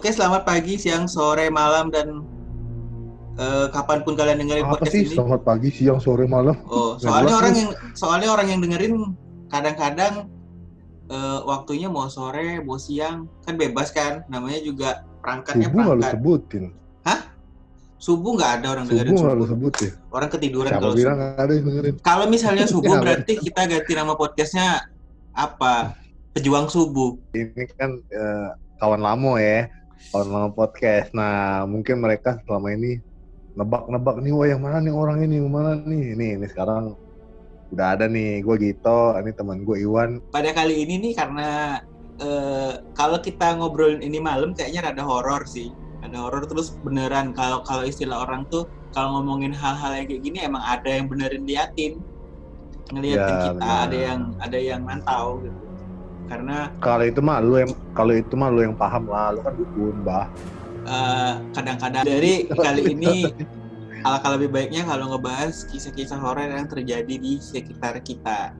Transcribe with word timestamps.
Oke, 0.00 0.16
selamat 0.16 0.48
pagi, 0.48 0.80
siang, 0.80 1.04
sore, 1.04 1.52
malam, 1.52 1.92
dan 1.92 2.24
uh, 3.36 3.68
kapan 3.68 4.00
pun 4.00 4.16
kalian 4.16 4.40
dengerin 4.40 4.64
Apa 4.64 4.80
podcast 4.80 4.96
sih 4.96 5.04
ini. 5.04 5.12
selamat 5.12 5.40
pagi, 5.44 5.68
siang, 5.68 6.00
sore, 6.00 6.24
malam? 6.24 6.56
Oh, 6.72 6.96
soalnya 6.96 7.36
orang 7.36 7.52
yang 7.52 7.70
soalnya 7.92 8.32
orang 8.32 8.48
yang 8.48 8.64
dengerin 8.64 9.12
kadang-kadang 9.52 10.24
eh, 11.12 11.38
waktunya 11.44 11.92
mau 11.92 12.08
sore, 12.08 12.64
mau 12.64 12.80
siang, 12.80 13.28
kan 13.44 13.60
bebas 13.60 13.92
kan? 13.92 14.24
Namanya 14.32 14.64
juga 14.64 15.04
perangkatnya 15.20 15.68
Subuh 15.68 15.84
perangkat. 15.92 16.12
sebutin. 16.16 16.64
Subuh 18.00 18.32
nggak 18.40 18.52
ada 18.64 18.66
orang 18.72 18.88
dengerin 18.88 19.12
Subuh 19.12 19.20
nggak 19.20 19.36
lu 19.36 19.44
subuh. 19.44 19.52
sebutin. 19.52 19.92
Orang 20.08 20.30
ketiduran 20.32 20.70
Siapa 20.72 20.80
kalau 20.80 20.94
bilang 20.96 21.18
subuh. 21.20 21.44
ada 21.44 21.52
yang 21.52 21.64
dengerin? 21.68 21.94
Kalau 22.00 22.24
misalnya 22.32 22.64
subuh 22.72 22.88
Nggak, 22.96 23.04
berarti 23.04 23.32
kita 23.36 23.60
ganti 23.68 23.92
nama 23.92 24.12
podcastnya 24.16 24.68
apa? 25.36 25.92
Pejuang 26.32 26.72
subuh. 26.72 27.20
Ini 27.36 27.68
kan 27.76 28.00
eh, 28.08 28.48
kawan 28.80 29.04
lamo 29.04 29.36
ya, 29.36 29.68
lamo 30.10 30.50
podcast. 30.56 31.12
Nah, 31.14 31.64
mungkin 31.68 32.00
mereka 32.02 32.40
selama 32.44 32.72
ini 32.74 32.98
nebak-nebak 33.54 34.16
nih, 34.24 34.32
wah 34.34 34.46
yang 34.48 34.62
mana 34.62 34.78
nih 34.80 34.94
orang 34.94 35.18
ini, 35.26 35.34
yang 35.38 35.52
mana 35.52 35.70
nih? 35.78 36.04
Nih, 36.16 36.30
ini 36.38 36.46
sekarang 36.48 36.94
udah 37.70 37.86
ada 37.94 38.06
nih, 38.10 38.42
gue 38.42 38.56
Gito, 38.58 39.14
ini 39.20 39.30
teman 39.30 39.62
gue 39.62 39.76
Iwan. 39.78 40.18
Pada 40.34 40.50
kali 40.50 40.82
ini 40.82 40.98
nih 40.98 41.12
karena 41.14 41.78
eh, 42.18 42.72
kalau 42.94 43.22
kita 43.22 43.54
ngobrolin 43.58 44.02
ini 44.02 44.18
malam 44.18 44.50
kayaknya 44.56 44.90
rada 44.90 45.06
horor 45.06 45.46
sih. 45.46 45.70
Ada 46.02 46.16
horor 46.16 46.48
terus 46.48 46.74
beneran 46.80 47.30
kalau 47.36 47.62
kalau 47.62 47.84
istilah 47.84 48.24
orang 48.24 48.48
tuh 48.48 48.66
kalau 48.90 49.20
ngomongin 49.20 49.54
hal-hal 49.54 49.94
yang 49.94 50.06
kayak 50.10 50.22
gini 50.24 50.38
emang 50.42 50.64
ada 50.66 50.90
yang 50.90 51.06
benerin 51.06 51.46
liatin. 51.46 52.02
Ngeliatin 52.90 53.36
Ya, 53.38 53.44
kita, 53.46 53.54
benar. 53.54 53.86
ada 53.86 53.96
yang 53.96 54.20
ada 54.42 54.58
yang 54.58 54.80
mantau 54.82 55.38
gitu. 55.46 55.69
Karena 56.30 56.70
Kalau 56.78 57.02
itu 57.02 57.18
mah 57.18 57.42
lu 57.42 57.58
yang 57.58 57.72
kalau 57.90 58.14
itu 58.14 58.34
mah 58.38 58.48
lu 58.54 58.62
yang 58.62 58.78
paham 58.78 59.10
lah, 59.10 59.34
lu 59.34 59.42
kan 59.42 59.54
dukun, 59.58 59.96
bah. 60.06 60.30
eh, 60.86 61.34
kadang-kadang 61.50 62.06
dari 62.06 62.46
kali 62.64 62.82
ini 62.94 63.26
alangkah 64.06 64.38
lebih 64.38 64.48
baiknya 64.54 64.86
kalau 64.86 65.12
ngebahas 65.12 65.66
kisah-kisah 65.68 66.22
horor 66.22 66.46
yang 66.46 66.70
terjadi 66.70 67.14
di 67.18 67.42
sekitar 67.42 67.98
kita. 68.00 68.54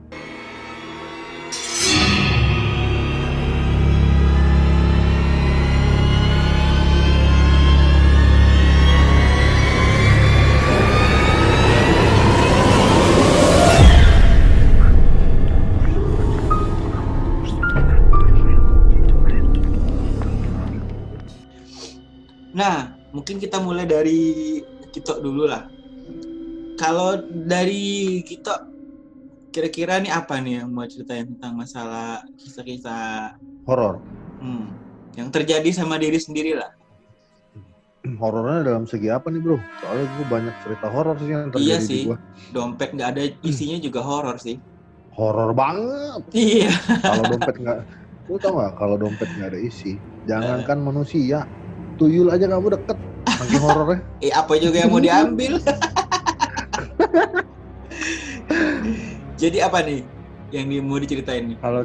Mungkin 23.30 23.46
kita 23.46 23.62
mulai 23.62 23.86
dari 23.86 24.58
Kito 24.90 25.22
dulu 25.22 25.46
lah. 25.46 25.70
Kalau 26.74 27.14
dari 27.30 28.18
Kito, 28.26 28.50
kira-kira 29.54 30.02
nih 30.02 30.10
apa 30.10 30.42
nih 30.42 30.66
yang 30.66 30.74
mau 30.74 30.82
ceritain 30.82 31.30
tentang 31.30 31.54
masalah 31.54 32.26
kisah-kisah 32.34 33.38
Horor. 33.70 34.02
hmm, 34.42 34.66
yang 35.14 35.30
terjadi 35.30 35.70
sama 35.70 35.94
diri 35.94 36.18
sendiri 36.18 36.58
lah? 36.58 36.74
Horornya 38.18 38.66
dalam 38.66 38.90
segi 38.90 39.06
apa 39.14 39.30
nih, 39.30 39.38
Bro? 39.38 39.62
Soalnya 39.78 40.10
gue 40.10 40.26
banyak 40.26 40.54
cerita 40.58 40.90
horor 40.90 41.14
sih 41.22 41.30
yang 41.30 41.54
terjadi 41.54 41.70
Iya 41.70 41.76
di 41.78 41.86
sih. 41.86 42.02
gua. 42.10 42.16
Dompet 42.50 42.90
nggak 42.98 43.08
ada 43.14 43.22
isinya 43.46 43.78
juga 43.78 44.02
horor 44.02 44.42
sih. 44.42 44.58
Horor 45.14 45.54
banget. 45.54 46.22
Iya. 46.34 46.74
kalau 46.98 47.22
dompet 47.30 47.56
nggak 47.62 47.78
lu 48.26 48.38
tau 48.42 48.58
nggak 48.58 48.72
kalau 48.74 48.96
dompet 48.98 49.30
nggak 49.38 49.54
ada 49.54 49.60
isi 49.60 49.98
jangankan 50.22 50.78
Eh. 50.78 50.82
manusia 50.82 51.38
tuyul 52.00 52.32
aja 52.32 52.48
kamu 52.48 52.80
deket 52.80 52.98
saking 53.28 53.60
horornya 53.60 54.00
Eh 54.24 54.32
apa 54.40 54.52
juga 54.56 54.76
yang 54.80 54.90
mau 54.92 55.00
diambil? 55.00 55.60
Jadi 59.40 59.58
apa 59.60 59.78
nih 59.84 60.00
yang 60.50 60.66
mau 60.84 60.98
diceritain 60.98 61.54
nih? 61.54 61.58
kalau 61.60 61.82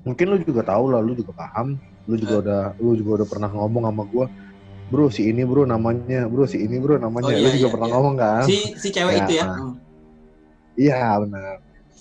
mungkin 0.06 0.26
lu 0.30 0.38
juga 0.46 0.62
tahu 0.62 0.94
lah, 0.94 1.02
lu 1.02 1.18
juga 1.18 1.34
paham. 1.34 1.74
Lu 2.06 2.14
juga 2.14 2.34
udah 2.38 2.62
lu 2.78 2.94
juga 2.94 3.10
udah 3.22 3.28
pernah 3.28 3.50
ngomong 3.50 3.90
sama 3.90 4.04
gua 4.06 4.26
bro 4.86 5.10
si 5.10 5.26
ini 5.26 5.42
bro 5.42 5.66
namanya 5.66 6.30
bro 6.30 6.46
si 6.46 6.62
ini 6.62 6.78
bro 6.78 6.94
namanya 6.94 7.34
Oh, 7.34 7.42
lu 7.42 7.50
iya, 7.50 7.58
juga 7.58 7.66
iya, 7.66 7.74
pernah 7.74 7.88
iya. 7.90 7.94
ngomong 7.98 8.14
kan 8.14 8.42
Si 8.46 8.56
si 8.78 8.88
cewek 8.94 9.18
Ya, 9.18 9.24
itu 9.26 9.32
ya. 9.34 9.44
nah. 9.50 9.58
Mm. 9.58 9.74
Iya 10.76 11.00
benar. 11.26 11.54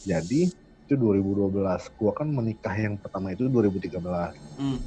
Jadi 0.06 0.42
itu 0.86 0.94
2012. 0.94 1.50
Gua 1.98 2.12
kan 2.14 2.30
menikah 2.30 2.76
yang 2.78 3.02
pertama 3.02 3.34
itu 3.34 3.50
2013. 3.50 3.98
Mm. 4.62 4.78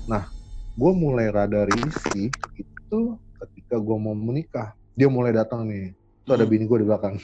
Gua 0.78 0.94
mulai 0.94 1.26
rada 1.34 1.66
risih 1.66 2.30
itu 2.54 2.98
ketika 3.42 3.82
gua 3.82 3.98
mau 3.98 4.14
menikah. 4.14 4.78
Dia 4.94 5.10
mulai 5.10 5.34
datang 5.34 5.66
nih. 5.66 5.90
Itu 6.22 6.30
ada 6.38 6.46
Hmm. 6.46 6.52
bini 6.54 6.64
gua 6.70 6.78
di 6.78 6.86
belakang. 6.86 7.19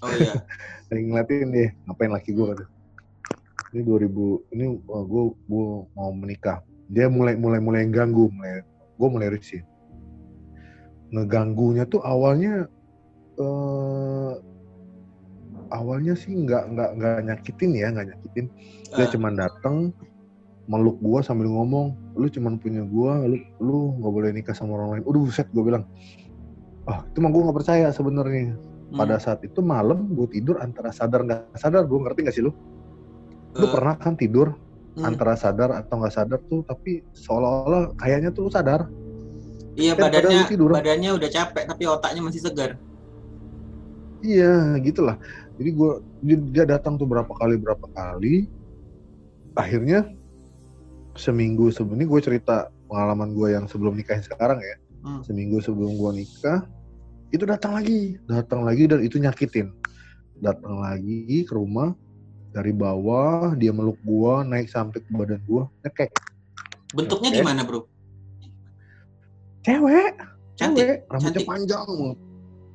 Oh 0.00 0.10
iya. 0.14 0.38
Lagi 0.94 1.02
ngeliatin 1.10 1.50
deh, 1.50 1.68
ngapain 1.90 2.10
laki 2.14 2.30
gua 2.32 2.54
kata. 2.54 2.64
Ini 3.74 3.82
2000 3.82 4.54
ini 4.54 4.64
uh, 4.86 5.04
gua 5.04 5.34
gua 5.50 5.66
mau 5.98 6.10
menikah. 6.14 6.62
Dia 6.86 7.10
mulai 7.10 7.34
mulai 7.34 7.58
mulai 7.58 7.82
ganggu, 7.90 8.30
mulai 8.30 8.62
gua 8.94 9.08
mulai 9.10 9.34
risih. 9.34 9.62
Ngeganggunya 11.10 11.90
tuh 11.90 11.98
awalnya 12.06 12.70
eh 13.40 14.34
awalnya 15.70 16.14
sih 16.14 16.34
nggak 16.34 16.74
nggak 16.74 16.90
nggak 16.98 17.18
nyakitin 17.26 17.70
ya 17.74 17.86
nggak 17.94 18.06
nyakitin 18.10 18.46
dia 18.90 19.06
Ah. 19.06 19.10
cuman 19.10 19.32
datang 19.38 19.76
meluk 20.70 21.02
gua 21.02 21.18
sambil 21.18 21.50
ngomong 21.50 21.98
lu 22.14 22.30
cuman 22.30 22.54
punya 22.62 22.86
gua 22.86 23.26
lu 23.26 23.42
lu 23.58 23.98
nggak 23.98 24.12
boleh 24.14 24.30
nikah 24.30 24.54
sama 24.54 24.78
orang 24.78 24.98
lain. 24.98 25.04
Udah 25.10 25.20
buset 25.26 25.48
gua 25.50 25.64
bilang. 25.66 25.84
Ah 26.86 27.02
itu 27.10 27.18
mah 27.18 27.30
gua 27.34 27.50
nggak 27.50 27.58
percaya 27.58 27.90
sebenarnya. 27.90 28.54
Pada 28.90 29.22
saat 29.22 29.46
itu 29.46 29.62
malam 29.62 30.10
gue 30.10 30.26
tidur 30.26 30.58
antara 30.58 30.90
sadar 30.90 31.22
nggak 31.22 31.54
sadar 31.54 31.86
gue 31.86 31.94
ngerti 31.94 32.20
gak 32.26 32.34
sih 32.34 32.42
lu? 32.42 32.50
Lu 33.54 33.66
Eh, 33.66 33.70
pernah 33.70 33.94
kan 33.94 34.18
tidur 34.18 34.58
hmm. 34.98 35.06
antara 35.06 35.38
sadar 35.38 35.70
atau 35.78 36.02
nggak 36.02 36.14
sadar 36.14 36.42
tuh 36.50 36.66
tapi 36.66 37.06
seolah-olah 37.14 37.94
kayaknya 37.94 38.34
tuh 38.34 38.46
lu 38.46 38.50
sadar. 38.50 38.90
Iya 39.78 39.94
padahal 39.94 40.26
badannya 40.26 40.44
tidur. 40.50 40.68
badannya 40.74 41.10
udah 41.14 41.30
capek 41.30 41.64
tapi 41.70 41.82
otaknya 41.86 42.20
masih 42.26 42.42
segar. 42.42 42.74
iya 44.20 44.76
gitulah. 44.82 45.16
Jadi 45.56 45.70
gue 45.70 45.90
dia, 46.26 46.36
dia 46.50 46.64
datang 46.66 46.98
tuh 46.98 47.06
berapa 47.06 47.30
kali 47.30 47.62
berapa 47.62 47.86
kali. 47.94 48.50
Akhirnya 49.54 50.10
seminggu 51.20 51.68
sebelum 51.68 52.00
ini 52.00 52.08
gue 52.08 52.20
cerita 52.20 52.56
pengalaman 52.88 53.30
gue 53.30 53.52
yang 53.52 53.68
sebelum 53.68 53.92
nikah 53.92 54.16
yang 54.16 54.24
sekarang 54.26 54.58
ya 54.58 54.76
Hmm. 55.00 55.20
seminggu 55.20 55.60
sebelum 55.60 55.96
gue 55.96 56.10
nikah 56.18 56.64
itu 57.30 57.44
datang 57.44 57.72
lagi 57.72 58.20
datang 58.26 58.64
lagi 58.64 58.84
dan 58.84 59.00
itu 59.00 59.16
nyakitin 59.16 59.72
datang 60.40 60.76
lagi 60.76 61.40
ke 61.40 61.52
rumah 61.52 61.92
dari 62.50 62.68
bawah 62.68 63.54
dia 63.54 63.70
meluk 63.70 63.96
gua 64.02 64.42
naik 64.42 64.66
sampai 64.66 64.98
ke 64.98 65.10
badan 65.10 65.40
gua 65.44 65.68
nekek 65.80 66.10
Bentuknya 66.90 67.30
Oke. 67.30 67.38
gimana, 67.38 67.62
Bro? 67.62 67.86
cewek 69.62 70.12
Cantik. 70.58 70.84
cewek 70.84 70.96
rambutnya 71.06 71.32
cantik. 71.32 71.46
panjang 71.46 71.88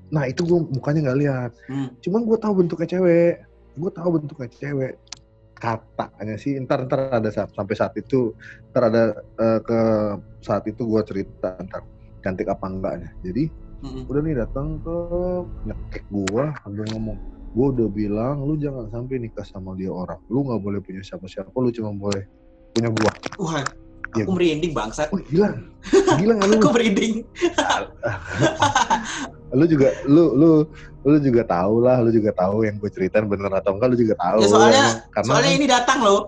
nah 0.08 0.24
itu 0.26 0.42
gua 0.42 0.60
mukanya 0.64 1.00
nggak 1.04 1.20
lihat 1.20 1.52
Hmm. 1.68 1.90
cuman 2.00 2.22
gua 2.24 2.38
tahu 2.38 2.54
bentuknya 2.64 2.88
cewek 2.90 3.34
gua 3.76 3.92
tahu 3.92 4.10
bentuknya 4.18 4.50
cewek 4.52 4.94
katanya 5.98 6.36
sih 6.38 6.58
ntar 6.62 6.86
ntar 6.86 7.10
ada 7.10 7.30
saat, 7.34 7.50
sampai 7.58 7.76
saat 7.76 7.94
itu 7.98 8.34
ntar 8.72 8.94
ada 8.94 9.04
eh, 9.18 9.60
ke 9.66 9.80
saat 10.46 10.64
itu 10.70 10.86
gua 10.86 11.02
cerita 11.02 11.58
ntar 11.66 11.82
cantik 12.22 12.50
apa 12.50 12.66
enggaknya. 12.70 13.10
Jadi 13.26 13.44
Mm-mm. 13.86 14.10
udah 14.10 14.22
nih 14.22 14.36
datang 14.42 14.82
ke 14.82 14.98
nyekek 15.70 16.04
gua 16.10 16.54
sambil 16.64 16.86
ngomong 16.94 17.18
gua 17.56 17.68
udah 17.74 17.90
bilang 17.90 18.46
lu 18.46 18.58
jangan 18.58 18.90
sampai 18.94 19.22
nikah 19.22 19.46
sama 19.46 19.74
dia 19.78 19.90
orang. 19.90 20.22
Lu 20.30 20.46
nggak 20.46 20.62
boleh 20.62 20.80
punya 20.82 21.02
siapa-siapa 21.02 21.54
lu 21.58 21.70
cuma 21.74 21.92
boleh 21.94 22.24
punya 22.74 22.90
gua 22.92 23.12
Iya. 24.14 24.24
aku 24.24 24.32
merinding 24.32 24.72
bangsat. 24.72 25.08
oh 25.10 25.20
gila 25.24 25.50
gila 26.16 26.32
nggak 26.36 26.48
lu 26.48 26.56
Aku 26.58 26.70
merinding. 26.72 27.14
lu 29.52 29.66
juga 29.66 29.90
lu 30.06 30.24
lu 30.36 30.50
lu 31.06 31.18
juga 31.20 31.42
tahu 31.44 31.80
lah 31.80 32.02
lu 32.02 32.10
juga 32.10 32.34
tahu 32.34 32.62
yang 32.62 32.76
gue 32.76 32.90
ceritain 32.90 33.24
bener 33.24 33.48
atau 33.50 33.74
enggak 33.74 33.94
lu 33.94 33.98
juga 33.98 34.16
tahu 34.16 34.40
Ya, 34.40 34.48
soalnya- 34.48 34.74
emang. 34.76 34.98
karena 35.12 35.30
Soalnya 35.32 35.54
ini 35.54 35.66
datang 35.66 36.00
loh. 36.02 36.22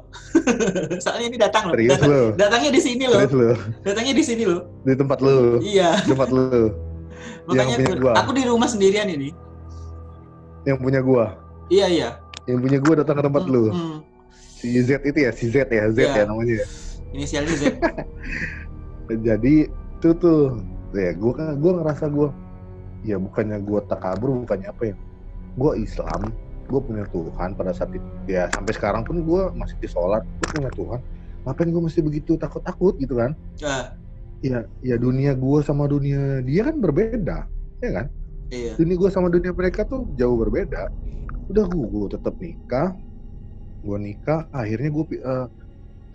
soalnya 1.04 1.28
ini 1.28 1.38
datang 1.38 1.64
loh. 1.66 1.74
serius 1.74 1.92
Datang- 1.94 2.10
lu 2.10 2.22
datangnya 2.36 2.72
di 2.72 2.82
sini 2.82 3.04
loh. 3.04 3.20
serius 3.20 3.34
lu 3.34 3.48
Datangnya 3.84 4.14
di 4.14 4.24
sini 4.24 4.44
loh. 4.44 4.62
di 4.82 4.94
tempat 4.96 5.18
lu 5.20 5.38
Iya. 5.60 5.90
di 5.98 6.08
tempat 6.08 6.30
lu 6.30 6.46
Makanya 7.48 7.76
punya 7.76 7.88
aku, 7.88 7.96
gua. 7.98 8.14
aku 8.14 8.32
di 8.34 8.44
rumah 8.44 8.68
sendirian 8.68 9.08
ini. 9.08 9.30
yang 10.64 10.78
punya 10.78 11.00
gua 11.00 11.26
Iya, 11.68 11.88
iya. 11.88 12.10
yang 12.46 12.60
punya 12.60 12.78
gua 12.78 12.94
datang 13.00 13.16
ke 13.16 13.24
tempat 13.24 13.44
Hmm, 13.44 13.52
lu 13.52 13.64
hmm. 13.72 13.98
si 14.54 14.68
Z 14.78 15.00
itu 15.02 15.18
ya 15.18 15.32
si 15.32 15.46
Z 15.48 15.66
ya 15.66 15.86
Z 15.90 15.98
Iya. 15.98 16.12
ya 16.14 16.24
namanya 16.24 16.54
ya 16.56 16.68
Inisialnya 17.16 17.56
Z. 17.56 17.64
jadi 19.28 19.56
itu 19.72 20.10
tuh 20.20 20.60
ya 20.92 21.12
gue 21.16 21.34
kan 21.34 21.56
gue 21.58 21.72
ngerasa 21.72 22.06
gue 22.12 22.28
ya 23.08 23.16
bukannya 23.16 23.64
gue 23.64 23.80
takabur 23.88 24.44
bukannya 24.44 24.68
apa 24.68 24.84
ya 24.92 24.96
gue 25.58 25.72
Islam 25.80 26.32
gue 26.68 26.80
punya 26.84 27.08
Tuhan 27.08 27.56
pada 27.56 27.72
saat 27.72 27.96
itu. 27.96 28.04
Ya 28.28 28.52
sampai 28.52 28.76
sekarang 28.76 29.08
pun 29.08 29.24
gue 29.24 29.42
masih 29.56 29.80
di 29.80 29.88
sholat 29.88 30.24
gue 30.24 30.48
punya 30.52 30.72
Tuhan. 30.76 31.00
Ngapain 31.48 31.70
gue 31.72 31.84
mesti 31.88 32.00
begitu 32.04 32.36
takut 32.36 32.60
takut 32.60 33.00
gitu 33.00 33.16
kan? 33.16 33.32
Ah, 33.64 33.96
ya 34.44 34.68
ya 34.84 35.00
dunia 35.00 35.32
gue 35.32 35.60
sama 35.64 35.88
dunia 35.88 36.44
dia 36.44 36.68
kan 36.68 36.76
berbeda 36.84 37.48
ya 37.80 37.92
kan? 38.04 38.08
Iya. 38.48 38.80
dunia 38.80 38.96
gue 38.96 39.10
sama 39.12 39.28
dunia 39.28 39.52
mereka 39.56 39.88
tuh 39.88 40.08
jauh 40.20 40.36
berbeda. 40.36 40.92
Udah 41.48 41.66
gue 41.72 41.86
gue 41.88 42.08
tetap 42.12 42.36
nikah 42.36 42.92
gue 43.88 43.98
nikah 44.04 44.44
akhirnya 44.52 44.90
gue 44.92 45.06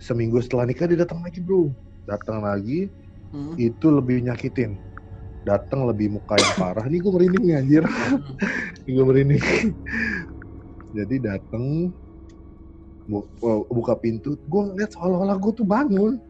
seminggu 0.03 0.43
setelah 0.43 0.67
nikah 0.67 0.83
dia 0.83 0.99
datang 0.99 1.23
lagi 1.23 1.39
bro 1.39 1.71
datang 2.03 2.43
lagi 2.43 2.91
Hmm. 3.33 3.57
itu 3.57 3.89
lebih 3.89 4.21
nyakitin 4.29 4.77
datang 5.41 5.89
lebih 5.89 6.13
muka 6.13 6.37
yang 6.37 6.53
parah 6.53 6.85
ini 6.85 7.01
gue 7.01 7.09
merinding 7.09 7.43
nih 7.49 7.55
anjir 7.57 7.83
Hmm. 7.87 8.35
gue 8.93 9.03
merinding 9.03 9.41
jadi 10.93 11.15
datang 11.17 11.89
bu- 13.09 13.25
bu- 13.41 13.65
buka 13.73 13.97
pintu 13.97 14.37
gue 14.37 14.61
ngeliat 14.69 14.93
seolah-olah 14.93 15.33
gue 15.41 15.51
tuh 15.57 15.65
bangun 15.65 16.21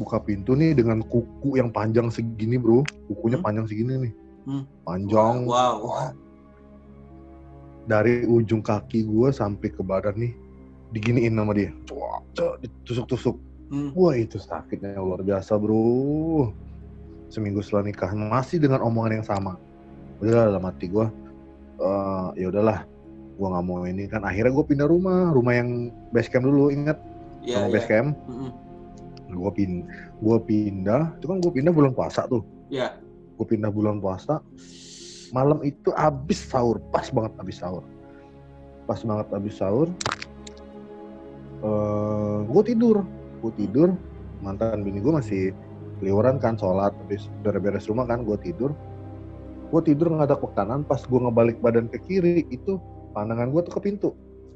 buka 0.00 0.16
pintu 0.24 0.56
nih 0.56 0.72
dengan 0.72 1.04
kuku 1.04 1.60
yang 1.60 1.68
panjang 1.68 2.08
segini 2.08 2.56
bro 2.56 2.80
kukunya 3.12 3.36
Hmm. 3.36 3.44
panjang 3.44 3.66
segini 3.68 4.08
nih 4.08 4.12
Hmm. 4.48 4.64
panjang 4.88 5.44
Wow. 5.44 6.16
dari 7.84 8.24
ujung 8.24 8.64
kaki 8.64 9.04
gue 9.04 9.28
sampai 9.28 9.68
ke 9.68 9.84
badan 9.84 10.16
nih 10.16 10.32
diginiin 10.90 11.34
sama 11.34 11.52
dia. 11.54 11.70
Cek, 12.34 12.66
ditusuk-tusuk. 12.66 13.36
Hmm. 13.70 13.94
wah 13.94 14.18
itu 14.18 14.34
sakitnya 14.34 14.98
luar 14.98 15.22
biasa 15.22 15.54
bro. 15.54 16.50
Seminggu 17.30 17.62
setelah 17.62 17.86
nikah 17.86 18.10
masih 18.10 18.58
dengan 18.58 18.82
omongan 18.82 19.22
yang 19.22 19.26
sama. 19.26 19.54
Udah 20.18 20.50
dalam 20.50 20.66
hati 20.66 20.90
gue 20.90 21.06
eh 21.78 22.28
ya 22.42 22.50
udahlah. 22.50 22.82
Gue 23.38 23.46
nggak 23.46 23.64
mau 23.64 23.86
ini. 23.86 24.10
Kan 24.10 24.26
akhirnya 24.26 24.50
gue 24.50 24.66
pindah 24.66 24.90
rumah. 24.90 25.30
Rumah 25.30 25.52
yang 25.54 25.94
base 26.10 26.26
camp 26.26 26.50
dulu 26.50 26.74
ingat? 26.74 26.98
Iya, 27.46 27.62
rumah 27.62 27.70
iya. 27.70 27.74
base 27.78 27.88
camp. 27.88 28.10
Hmm. 28.26 28.52
gue 29.30 29.50
pin 29.54 29.86
gue 30.18 30.38
pindah. 30.42 31.02
Itu 31.22 31.30
kan 31.30 31.38
gue 31.38 31.52
pindah 31.54 31.70
bulan 31.70 31.94
puasa 31.94 32.26
tuh. 32.26 32.42
Iya. 32.74 32.98
gue 33.38 33.46
pindah 33.46 33.70
bulan 33.70 34.02
puasa. 34.02 34.42
Malam 35.30 35.62
itu 35.62 35.94
abis 35.94 36.42
sahur. 36.42 36.82
Pas 36.90 37.06
banget 37.14 37.38
abis 37.38 37.62
sahur. 37.62 37.86
Pas 38.90 38.98
banget 39.06 39.30
abis 39.30 39.54
sahur 39.62 39.86
eh 41.64 42.38
gue 42.48 42.62
tidur. 42.64 43.04
Gue 43.40 43.52
tidur 43.56 43.88
mantan 44.40 44.80
bini 44.84 45.00
gue 45.00 45.12
masih 45.12 45.42
liuran 46.00 46.40
kan 46.40 46.56
sholat 46.56 46.96
habis 46.96 47.28
beres-beres 47.44 47.88
rumah 47.88 48.08
kan 48.08 48.24
gue 48.24 48.36
tidur. 48.40 48.72
Gue 49.70 49.80
tidur 49.84 50.10
ngadap 50.10 50.42
ke 50.42 50.48
kanan 50.56 50.82
pas 50.82 51.00
gue 51.00 51.20
ngebalik 51.20 51.60
badan 51.62 51.86
ke 51.86 52.00
kiri 52.08 52.48
itu 52.50 52.80
pandangan 53.12 53.52
gue 53.52 53.60
tuh 53.68 53.74
ke 53.78 53.80
pintu. 53.84 54.10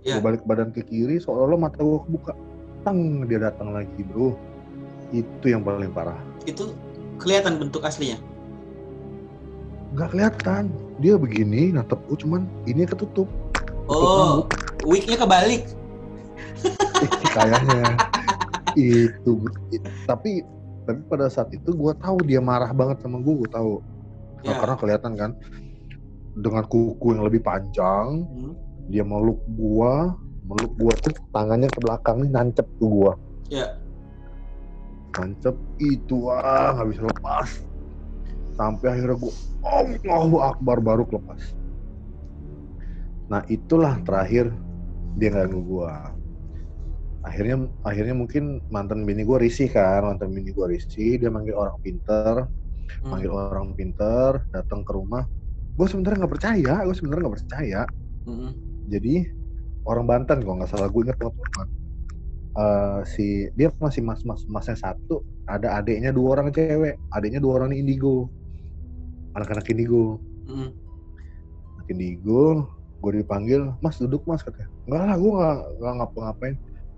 Iya. 0.05 0.21
gue 0.21 0.37
balik 0.37 0.43
badan 0.45 0.69
ke 0.69 0.85
kiri 0.85 1.17
seolah-olah 1.17 1.56
mata 1.56 1.81
gue 1.81 2.01
kebuka. 2.05 2.33
Tang 2.85 3.25
dia 3.25 3.41
datang 3.41 3.73
lagi 3.73 4.05
bro. 4.05 4.37
Itu 5.12 5.47
yang 5.49 5.65
paling 5.65 5.93
parah. 5.97 6.19
Itu 6.45 6.77
kelihatan 7.21 7.57
bentuk 7.61 7.85
aslinya. 7.85 8.21
nggak 9.95 10.11
kelihatan. 10.11 10.75
Dia 10.99 11.14
begini 11.14 11.71
natep 11.71 12.02
gue 12.11 12.19
cuman 12.19 12.45
ini 12.67 12.85
ketutup. 12.85 13.31
Oh, 13.87 14.49
wignya 14.85 15.21
kebalik. 15.21 15.69
Kayaknya 17.35 17.99
itu 18.75 19.33
it- 19.71 19.87
tapi 20.07 20.43
tapi 20.85 21.01
pada 21.09 21.27
saat 21.33 21.49
itu 21.51 21.73
gue 21.73 21.93
tahu 21.97 22.21
dia 22.27 22.39
marah 22.45 22.71
banget 22.71 23.01
sama 23.01 23.19
gue 23.21 23.35
gue 23.45 23.51
tahu 23.51 23.81
Nah, 24.45 24.53
Ya. 24.53 24.61
karena 24.61 24.77
kelihatan 24.77 25.13
kan 25.17 25.31
dengan 26.37 26.65
kuku 26.69 27.17
yang 27.17 27.25
lebih 27.25 27.41
panjang 27.41 28.29
Hmm. 28.29 28.53
dia 28.93 29.01
meluk 29.01 29.41
gua 29.57 30.13
meluk 30.45 30.77
gua 30.77 30.93
tuh 31.01 31.17
tangannya 31.33 31.73
ke 31.73 31.81
belakang 31.81 32.21
nih 32.21 32.29
nancep 32.29 32.69
ke 32.77 32.85
gua 32.85 33.17
Ya. 33.49 33.73
nancep 35.17 35.57
itu 35.81 36.29
ah 36.29 36.77
nggak 36.77 36.89
bisa 36.93 37.03
lepas 37.09 37.49
sampai 38.53 38.87
akhirnya 38.93 39.17
gua 39.17 39.33
Allahu 39.65 40.37
Akbar 40.45 40.85
baru 40.85 41.09
lepas 41.09 41.57
nah 43.25 43.41
itulah 43.49 43.97
terakhir 44.05 44.53
dia 45.17 45.33
ganggu 45.33 45.65
gua 45.65 46.13
akhirnya 47.25 47.57
akhirnya 47.81 48.14
mungkin 48.14 48.61
mantan 48.69 49.02
bini 49.09 49.25
gua 49.25 49.40
risih 49.40 49.73
kan 49.73 50.04
mantan 50.04 50.31
bini 50.31 50.52
gua 50.52 50.69
risih 50.69 51.16
dia 51.16 51.33
manggil 51.33 51.57
orang 51.57 51.76
pinter 51.81 52.47
Hmm. 53.00 53.16
manggil 53.16 53.33
orang 53.33 53.73
pinter 53.73 54.45
datang 54.52 54.85
ke 54.85 54.93
rumah 54.93 55.25
gue 55.75 55.87
sebenarnya 55.88 56.25
nggak 56.25 56.33
percaya 56.37 56.75
gue 56.85 56.95
sebenarnya 56.95 57.23
nggak 57.26 57.37
percaya 57.40 57.81
Hmm. 58.28 58.52
jadi 58.87 59.14
orang 59.88 60.04
Banten 60.04 60.38
kalau 60.45 60.57
nggak 60.61 60.71
salah 60.71 60.88
gue 60.88 61.00
inget 61.04 61.16
banget. 61.16 61.69
Eh, 62.54 63.00
si 63.09 63.26
dia 63.57 63.73
masih 63.83 64.04
mas 64.04 64.23
mas 64.23 64.45
masnya 64.47 64.76
satu 64.78 65.25
ada 65.45 65.81
adiknya 65.81 66.14
dua 66.14 66.38
orang 66.38 66.54
cewek 66.54 66.95
adiknya 67.11 67.40
dua 67.43 67.59
orang 67.59 67.75
ini 67.75 67.83
indigo 67.83 68.31
anak-anak 69.35 69.66
indigo 69.73 70.21
Hmm. 70.47 70.71
anak 71.75 71.87
indigo 71.90 72.69
gue 73.00 73.11
dipanggil 73.21 73.75
mas 73.83 73.99
duduk 73.99 74.23
mas 74.28 74.45
katanya 74.45 74.71
enggak 74.87 75.02
lah 75.02 75.16
gue 75.19 75.31
nggak 75.35 75.57
nggak 75.83 75.95
ngapa-ngapain 75.99 76.54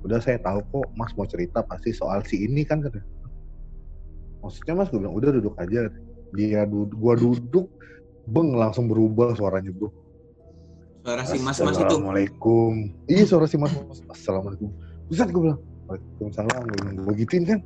udah 0.06 0.18
saya 0.22 0.38
tahu 0.38 0.62
kok 0.70 0.86
mas 0.94 1.12
mau 1.18 1.26
cerita 1.26 1.60
pasti 1.66 1.90
soal 1.90 2.22
si 2.22 2.46
ini 2.46 2.62
kan 2.62 2.80
katanya 2.80 3.06
maksudnya 4.40 4.74
mas 4.78 4.88
gue 4.88 4.98
bilang 5.02 5.16
udah 5.18 5.30
duduk 5.34 5.54
aja 5.58 5.90
dia 6.34 6.62
duduk 6.64 6.94
gue 6.94 7.14
duduk 7.18 7.66
beng 8.30 8.54
langsung 8.54 8.86
berubah 8.86 9.34
suaranya 9.34 9.74
bro 9.74 9.90
Suara 11.06 11.22
si 11.22 11.38
mas-mas 11.38 11.78
itu. 11.78 11.86
Assalamualaikum. 11.86 12.90
Iya 13.06 13.30
suara 13.30 13.46
si 13.46 13.54
mas. 13.54 13.70
Assalamualaikum. 14.10 14.74
Ustaz 15.06 15.30
gue 15.30 15.38
bilang. 15.38 15.62
Waalaikumsalam. 15.86 16.62
Gue 16.66 16.98
gue 16.98 17.14
gituin 17.22 17.46
kan. 17.46 17.60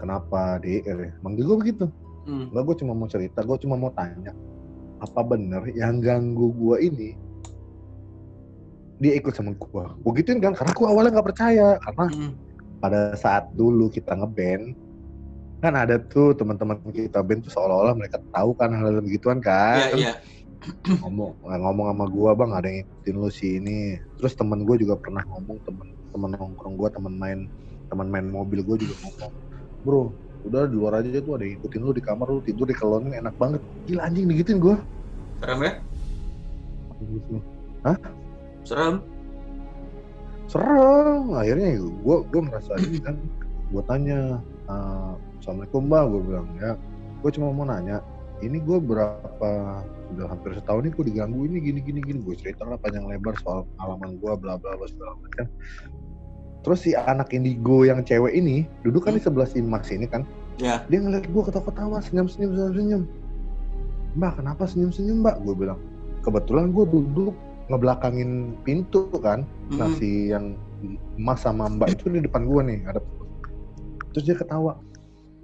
Kenapa 0.00 0.56
dek? 0.64 0.88
Manggil 1.20 1.44
gue 1.44 1.58
begitu. 1.60 1.84
Hmm. 2.24 2.48
Gue 2.48 2.76
cuma 2.80 2.96
mau 2.96 3.04
cerita. 3.12 3.44
Gue 3.44 3.60
cuma 3.60 3.76
mau 3.76 3.92
tanya. 3.92 4.32
apa 5.00 5.20
bener 5.24 5.64
yang 5.72 5.98
ganggu 5.98 6.52
gua 6.52 6.76
ini 6.76 7.16
dia 9.00 9.16
ikut 9.16 9.32
sama 9.32 9.56
gua. 9.56 9.96
Gua 10.04 10.12
gituin 10.12 10.38
kan 10.44 10.52
karena 10.52 10.72
gua 10.76 10.86
awalnya 10.92 11.10
nggak 11.16 11.28
percaya. 11.32 11.80
Karena 11.80 12.04
Mm. 12.12 12.32
pada 12.80 13.00
saat 13.16 13.48
dulu 13.56 13.88
kita 13.88 14.12
ngeband 14.16 14.76
kan 15.60 15.76
ada 15.76 16.00
tuh 16.00 16.32
teman-teman 16.32 16.80
kita 16.88 17.20
band 17.20 17.44
tuh 17.44 17.52
seolah-olah 17.52 17.92
mereka 17.92 18.16
tahu 18.32 18.56
kan 18.56 18.72
hal-hal 18.72 19.00
begituan 19.04 19.40
kan. 19.40 19.92
Iya. 19.96 20.14
ngomong 21.00 21.40
ngomong 21.40 21.86
sama 21.88 22.04
gua 22.12 22.36
bang 22.36 22.52
ada 22.52 22.68
yang 22.68 22.84
ikutin 22.84 23.16
lu 23.16 23.32
si 23.32 23.56
ini. 23.56 23.96
Terus 24.20 24.36
temen 24.36 24.68
gue 24.68 24.76
juga 24.76 25.00
pernah 25.00 25.24
ngomong 25.24 25.56
temen 25.64 25.88
temen 26.12 26.30
nongkrong 26.36 26.76
gua 26.76 26.92
temen 26.92 27.16
main 27.16 27.48
temen 27.88 28.06
main 28.12 28.28
mobil 28.28 28.60
gue 28.60 28.76
juga 28.84 28.94
ngomong 29.08 29.32
bro 29.80 30.12
udah 30.44 30.68
di 30.68 30.76
luar 30.76 31.00
aja 31.00 31.20
tuh 31.20 31.40
ada 31.40 31.48
yang 31.48 31.56
ikutin 31.60 31.80
lu 31.80 31.92
di 31.96 32.04
kamar 32.04 32.28
lu 32.28 32.44
tidur 32.44 32.68
di 32.68 32.76
kelonin 32.76 33.16
enak 33.16 33.32
banget. 33.40 33.60
Gila 33.88 34.04
anjing 34.04 34.28
digituin 34.28 34.60
gua. 34.60 34.76
Serem 35.40 35.60
ya? 35.64 35.72
Serem. 38.70 39.02
serem. 40.46 41.34
Akhirnya 41.34 41.74
gue 41.82 42.16
gue 42.30 42.40
merasa 42.46 42.78
ini 42.78 43.02
kan 43.02 43.18
gue 43.74 43.82
tanya 43.90 44.38
"Eh, 44.70 45.12
assalamualaikum 45.42 45.90
bang 45.90 46.06
gue 46.06 46.22
bilang 46.22 46.46
ya 46.62 46.70
gue 47.18 47.30
cuma 47.34 47.50
mau 47.50 47.66
nanya 47.66 47.98
ini 48.46 48.62
gue 48.62 48.78
berapa 48.78 49.50
sudah 50.10 50.26
hampir 50.30 50.54
setahun 50.54 50.86
ini 50.86 50.94
gue 50.94 51.04
diganggu 51.10 51.40
ini 51.50 51.58
gini 51.58 51.82
gini 51.82 51.98
gini. 51.98 52.18
Gue 52.22 52.38
cerita 52.38 52.62
lah 52.62 52.78
panjang 52.78 53.10
lebar 53.10 53.34
soal 53.42 53.66
pengalaman 53.74 54.22
gue 54.22 54.32
bla 54.38 54.54
bla 54.54 54.78
bla 54.78 54.86
segala 54.86 55.18
macam. 55.18 55.50
Terus 56.62 56.78
si 56.86 56.90
anak 56.94 57.34
indigo 57.34 57.82
yang 57.82 58.06
cewek 58.06 58.38
ini 58.38 58.70
duduk 58.86 59.10
kan 59.10 59.18
di 59.18 59.22
sebelah 59.22 59.50
si 59.50 59.58
Mas 59.66 59.90
ini 59.90 60.06
kan? 60.06 60.22
Ya. 60.62 60.84
dia 60.92 61.00
ngeliat 61.02 61.26
gue 61.26 61.42
ketawa-ketawa 61.42 62.04
senyum-senyum 62.04 62.52
senyum-senyum 62.52 63.02
mbak 64.12 64.36
kenapa 64.38 64.68
senyum-senyum 64.68 65.24
mbak? 65.24 65.40
Gue 65.42 65.56
bilang 65.56 65.80
kebetulan 66.20 66.68
gue 66.70 66.84
duduk 66.84 67.34
ngebelakangin 67.70 68.58
pintu 68.66 69.06
kan? 69.22 69.46
Nah 69.72 69.86
Mm-mm. 69.86 69.98
si 70.02 70.34
yang 70.34 70.58
Mas 71.14 71.44
sama 71.46 71.70
Mbak 71.70 72.00
itu 72.00 72.10
di 72.10 72.20
depan 72.24 72.44
gua 72.44 72.66
nih 72.66 72.82
ada 72.90 73.00
terus 74.10 74.26
dia 74.26 74.36
ketawa. 74.36 74.76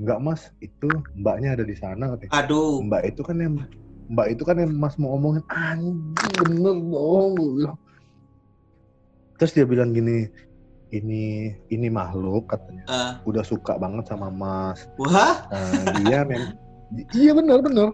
Nggak 0.02 0.18
Mas 0.20 0.50
itu 0.58 0.90
Mbaknya 1.16 1.54
ada 1.54 1.64
di 1.64 1.76
sana 1.78 2.12
katanya. 2.12 2.32
Aduh. 2.42 2.82
Mbak 2.82 3.02
itu 3.14 3.20
kan 3.22 3.36
yang 3.38 3.54
Mbak 4.10 4.26
itu 4.34 4.42
kan 4.42 4.56
yang 4.58 4.72
Mas 4.74 4.98
mau 4.98 5.14
omongin 5.14 5.44
anjing 5.50 6.34
bener 6.42 6.76
dong 6.78 7.32
terus 9.36 9.52
dia 9.52 9.68
bilang 9.68 9.92
gini 9.92 10.32
ini 10.96 11.52
ini 11.68 11.88
makhluk 11.92 12.48
katanya. 12.48 12.84
Eh, 12.88 13.12
udah 13.28 13.44
suka 13.44 13.76
banget 13.76 14.08
sama 14.08 14.32
Mas. 14.32 14.88
Wah. 14.96 15.44
Nah, 15.52 16.00
dia 16.00 16.24
mem 16.24 16.56
iya 17.14 17.34
benar 17.34 17.58
benar 17.62 17.90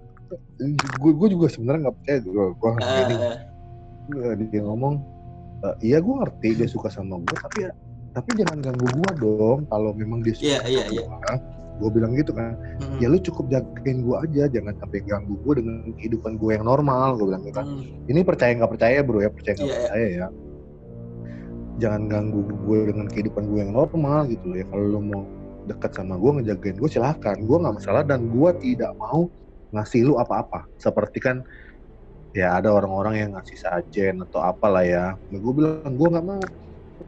gue 1.00 1.12
gue 1.16 1.28
juga 1.32 1.46
sebenarnya 1.48 1.88
nggak 1.88 1.96
percaya 2.00 2.18
gue 2.24 2.44
gue 2.52 2.70
Eh, 2.80 3.00
ini 3.08 3.16
eh, 4.02 4.12
Nggak, 4.12 4.34
dia 4.50 4.62
ngomong 4.62 4.94
"E, 5.62 5.68
iya 5.84 5.98
gue 6.02 6.14
ngerti 6.18 6.48
dia 6.58 6.68
suka 6.68 6.90
sama 6.90 7.22
gue 7.22 7.36
tapi 7.38 7.58
ya 7.66 7.70
tapi 8.12 8.28
jangan 8.36 8.58
ganggu 8.60 8.86
gue 8.92 9.10
dong 9.22 9.60
kalau 9.70 9.90
memang 9.94 10.20
dia 10.20 10.34
suka 10.36 10.46
Iya, 10.46 10.58
sama 10.58 10.68
iya, 10.68 10.82
iya. 10.90 11.02
gua." 11.06 11.34
gue 11.72 11.88
bilang 11.88 12.12
gitu 12.14 12.30
kan 12.36 12.52
mm, 12.78 13.00
ya 13.00 13.08
lu 13.08 13.18
cukup 13.18 13.48
jagain 13.48 14.04
gue 14.04 14.14
aja 14.14 14.44
jangan 14.52 14.74
sampai 14.78 15.02
ganggu 15.02 15.34
gue 15.40 15.52
dengan 15.64 15.90
kehidupan 15.98 16.36
gue 16.36 16.50
yang 16.54 16.64
normal 16.68 17.16
gue 17.16 17.26
bilang 17.32 17.42
gitu 17.42 17.56
kan 17.58 17.66
mm. 17.66 18.10
ini 18.12 18.20
percaya 18.22 18.52
nggak 18.54 18.70
percaya 18.76 18.98
bro 19.02 19.18
ya 19.18 19.30
percaya 19.32 19.54
nggak 19.56 19.66
Iya, 19.66 19.72
iya. 19.72 19.82
percaya 19.82 20.06
ya 20.06 20.26
jangan 21.80 22.02
ganggu 22.06 22.40
gue 22.46 22.78
dengan 22.92 23.06
kehidupan 23.08 23.42
gue 23.48 23.58
yang 23.64 23.72
normal 23.74 24.28
gitu 24.28 24.44
loh 24.52 24.56
ya 24.60 24.66
kalau 24.68 24.84
lu 24.86 25.00
mau 25.02 25.22
dekat 25.66 25.90
sama 25.94 26.14
gue 26.20 26.30
ngejagain 26.42 26.76
gue 26.76 26.90
silahkan 26.90 27.36
gue 27.40 27.56
nggak 27.58 27.74
masalah 27.80 28.02
dan 28.04 28.28
gue 28.28 28.50
tidak 28.60 28.92
mau 29.00 29.26
ngasih 29.72 30.04
lu 30.04 30.20
apa-apa 30.20 30.68
seperti 30.76 31.18
kan 31.18 31.40
ya 32.32 32.56
ada 32.58 32.72
orang-orang 32.72 33.14
yang 33.20 33.30
ngasih 33.36 33.58
sajen 33.60 34.24
atau 34.24 34.40
apalah 34.40 34.82
ya. 34.84 35.04
Nah, 35.28 35.38
gue 35.38 35.52
bilang 35.52 35.92
gue 35.92 36.08
nggak 36.08 36.26
mau. 36.26 36.42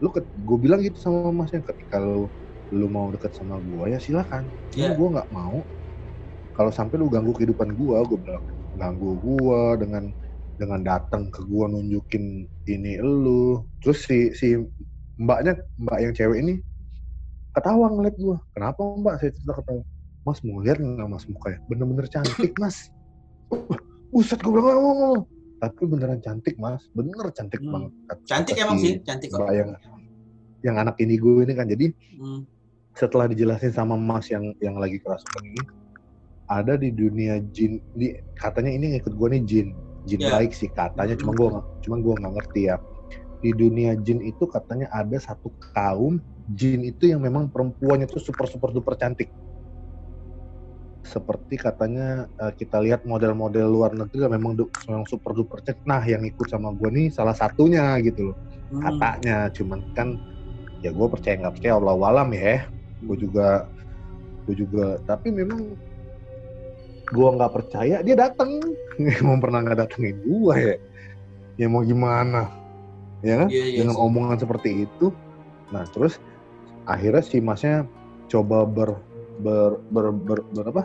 Lu 0.01 0.09
gue 0.13 0.59
bilang 0.61 0.81
gitu 0.85 1.01
sama 1.01 1.33
masnya 1.33 1.65
ketika 1.65 1.97
lu 1.99 2.29
lu 2.73 2.87
mau 2.89 3.09
dekat 3.13 3.33
sama 3.33 3.57
gue 3.59 3.97
ya 3.97 3.99
silakan. 3.99 4.53
Cuma 4.73 4.93
gue 4.93 5.09
nggak 5.17 5.31
mau. 5.33 5.65
Kalau 6.55 6.71
sampai 6.71 7.01
lu 7.01 7.09
ganggu 7.09 7.33
kehidupan 7.35 7.73
gue 7.75 7.97
gue 8.05 8.19
bilang 8.21 8.45
ganggu 8.77 9.11
gue 9.19 9.61
dengan 9.81 10.05
dengan 10.55 10.81
datang 10.87 11.33
ke 11.33 11.41
gue 11.43 11.65
nunjukin 11.73 12.45
ini 12.69 13.01
lu. 13.01 13.65
Terus 13.81 14.05
si 14.05 14.31
si 14.37 14.61
mbaknya 15.17 15.57
mbak 15.81 15.99
yang 16.05 16.13
cewek 16.13 16.39
ini 16.45 16.55
ketawa 17.55 17.87
ngeliat 17.89 18.17
gue 18.19 18.37
kenapa 18.53 18.81
mbak? 18.83 19.15
Saya 19.25 19.31
cerita 19.33 19.57
ketawa. 19.57 19.83
Mas 20.25 20.41
mau 20.41 20.57
lihat 20.65 20.81
nggak 20.81 21.09
mas 21.09 21.25
mukanya 21.29 21.61
bener-bener 21.69 22.07
cantik 22.09 22.53
mas 22.63 22.77
buset 24.15 24.39
gue 24.39 24.53
bilang 24.55 24.79
"Oh, 24.79 24.87
oh, 24.87 24.97
oh." 25.11 25.19
tapi 25.59 25.83
beneran 25.91 26.23
cantik 26.23 26.55
mas 26.55 26.87
bener 26.95 27.35
cantik 27.35 27.59
Hmm. 27.59 27.91
banget 27.91 27.93
Cantik 28.23 28.55
emang 28.55 28.79
si 28.79 28.87
sih, 28.87 28.93
cantik 29.03 29.29
kok. 29.29 29.49
yang 29.51 29.75
yang 30.63 30.77
anak 30.79 30.97
ini 31.03 31.19
gue 31.19 31.43
ini 31.43 31.53
kan 31.53 31.67
jadi 31.67 31.91
Mm. 32.15 32.47
setelah 32.95 33.27
dijelasin 33.27 33.75
sama 33.75 33.99
Mas 33.99 34.31
yang 34.31 34.55
yang 34.63 34.79
lagi 34.79 35.03
kerasukan 35.03 35.43
ini 35.43 35.63
ada 36.47 36.79
di 36.79 36.95
dunia 36.95 37.43
jin 37.51 37.83
di 37.91 38.15
katanya 38.39 38.71
ini 38.71 38.95
yang 38.95 38.99
ikut 39.03 39.15
gue 39.19 39.29
nih 39.35 39.43
jin 39.43 39.69
jin 40.05 40.21
Ya. 40.23 40.31
baik 40.31 40.55
sih 40.55 40.71
katanya 40.71 41.19
cuma 41.19 41.35
gue 41.35 41.49
nggak 41.51 41.67
cuma 41.83 41.97
gue 41.99 42.15
nggak 42.23 42.33
ngerti 42.39 42.61
ya 42.71 42.77
di 43.41 43.51
dunia 43.53 43.93
jin 43.99 44.23
itu 44.23 44.45
katanya 44.47 44.89
ada 44.89 45.17
satu 45.19 45.51
kaum 45.75 46.21
jin 46.47 46.87
itu 46.87 47.11
yang 47.11 47.19
memang 47.19 47.51
perempuannya 47.51 48.07
itu 48.07 48.21
super 48.21 48.47
super 48.47 48.71
duper 48.71 48.95
cantik 48.95 49.29
seperti 51.05 51.61
katanya 51.61 52.27
eh, 52.41 52.53
kita 52.57 52.81
lihat 52.81 53.05
model-model 53.05 53.69
luar 53.69 53.93
negeri 53.93 54.25
yang 54.25 54.35
memang 54.41 54.57
memang 54.89 55.05
super 55.05 55.37
duper 55.37 55.61
cantik 55.61 55.85
nah 55.85 56.01
yang 56.01 56.25
ikut 56.25 56.49
sama 56.49 56.73
gue 56.73 56.89
nih 56.89 57.07
salah 57.13 57.37
satunya 57.37 58.01
gitu 58.01 58.33
loh 58.33 58.37
Mm. 58.75 58.81
katanya. 58.81 59.37
Cuman 59.55 59.81
kan 59.95 60.19
ya 60.83 60.91
gue 60.91 61.07
percaya 61.09 61.35
nggak 61.41 61.55
percaya 61.61 61.75
Allah 61.79 61.95
alam 62.11 62.29
ya. 62.35 62.67
Gue 63.05 63.17
juga 63.21 63.69
gue 64.45 64.55
juga 64.57 65.01
tapi 65.09 65.33
memang 65.33 65.73
gue 67.13 67.29
nggak 67.37 67.53
percaya 67.53 68.01
dia 68.05 68.17
datang 68.17 68.61
mau 69.27 69.37
pernah 69.41 69.61
nggak 69.65 69.79
datengin 69.85 70.17
gue 70.25 70.55
ya? 70.57 70.77
Ya 71.61 71.67
mau 71.71 71.85
gimana? 71.85 72.51
Ya 73.25 73.45
kan? 73.45 73.49
Iya, 73.49 73.65
iya 73.65 73.79
dengan 73.85 73.97
sih. 73.97 74.05
omongan 74.05 74.39
seperti 74.41 74.71
itu. 74.89 75.13
Nah 75.71 75.85
terus 75.93 76.19
akhirnya 76.85 77.23
si 77.25 77.41
masnya 77.41 77.89
coba 78.29 78.65
ber 78.69 78.99
ber 79.41 79.81
ber, 79.91 80.13
ber, 80.13 80.39
ber- 80.53 80.69
apa? 80.71 80.85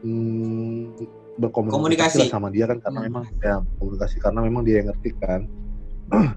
Hmm, 0.00 0.94
berkomunikasi 1.36 1.76
Komunikasi. 1.76 2.18
lah 2.24 2.28
sama 2.30 2.48
dia 2.48 2.64
kan 2.68 2.78
karena 2.80 2.98
Hmm. 3.00 3.06
memang 3.08 3.24
ya 3.40 3.54
komunikasi 3.76 4.16
karena 4.20 4.40
memang 4.40 4.62
dia 4.64 4.74
yang 4.80 4.88
ngerti 4.92 5.10
kan. 5.18 5.40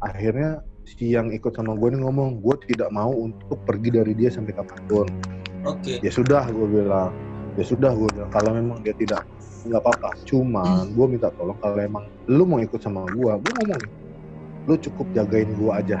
Akhirnya 0.00 0.62
si 0.86 1.12
yang 1.12 1.30
ikut 1.30 1.52
sama 1.52 1.74
gue 1.74 1.88
nih 1.92 2.00
ngomong 2.00 2.40
gue 2.40 2.54
tidak 2.70 2.88
mau 2.90 3.10
untuk 3.10 3.58
pergi 3.66 3.90
dari 3.92 4.12
dia 4.14 4.30
sampai 4.30 4.54
kapan 4.54 4.80
pun. 4.86 5.06
Oke. 5.66 5.98
ya 6.00 6.10
sudah 6.10 6.46
gue 6.48 6.66
bilang. 6.66 7.10
Ya 7.58 7.64
sudah 7.66 7.90
gue 7.92 8.08
bilang. 8.14 8.30
Kalau 8.30 8.54
memang 8.54 8.78
dia 8.80 8.94
tidak 8.94 9.26
nggak 9.66 9.82
apa-apa. 9.82 10.14
Cuman 10.24 10.94
gue 10.94 11.06
minta 11.10 11.28
tolong 11.34 11.58
kalau 11.58 11.76
emang 11.76 12.06
lu 12.30 12.46
mau 12.46 12.62
ikut 12.62 12.78
sama 12.78 13.02
gue 13.10 13.32
gue 13.34 13.52
ngomong 13.58 13.82
lu 14.68 14.74
cukup 14.78 15.06
jagain 15.12 15.50
gue 15.50 15.70
aja. 15.74 15.98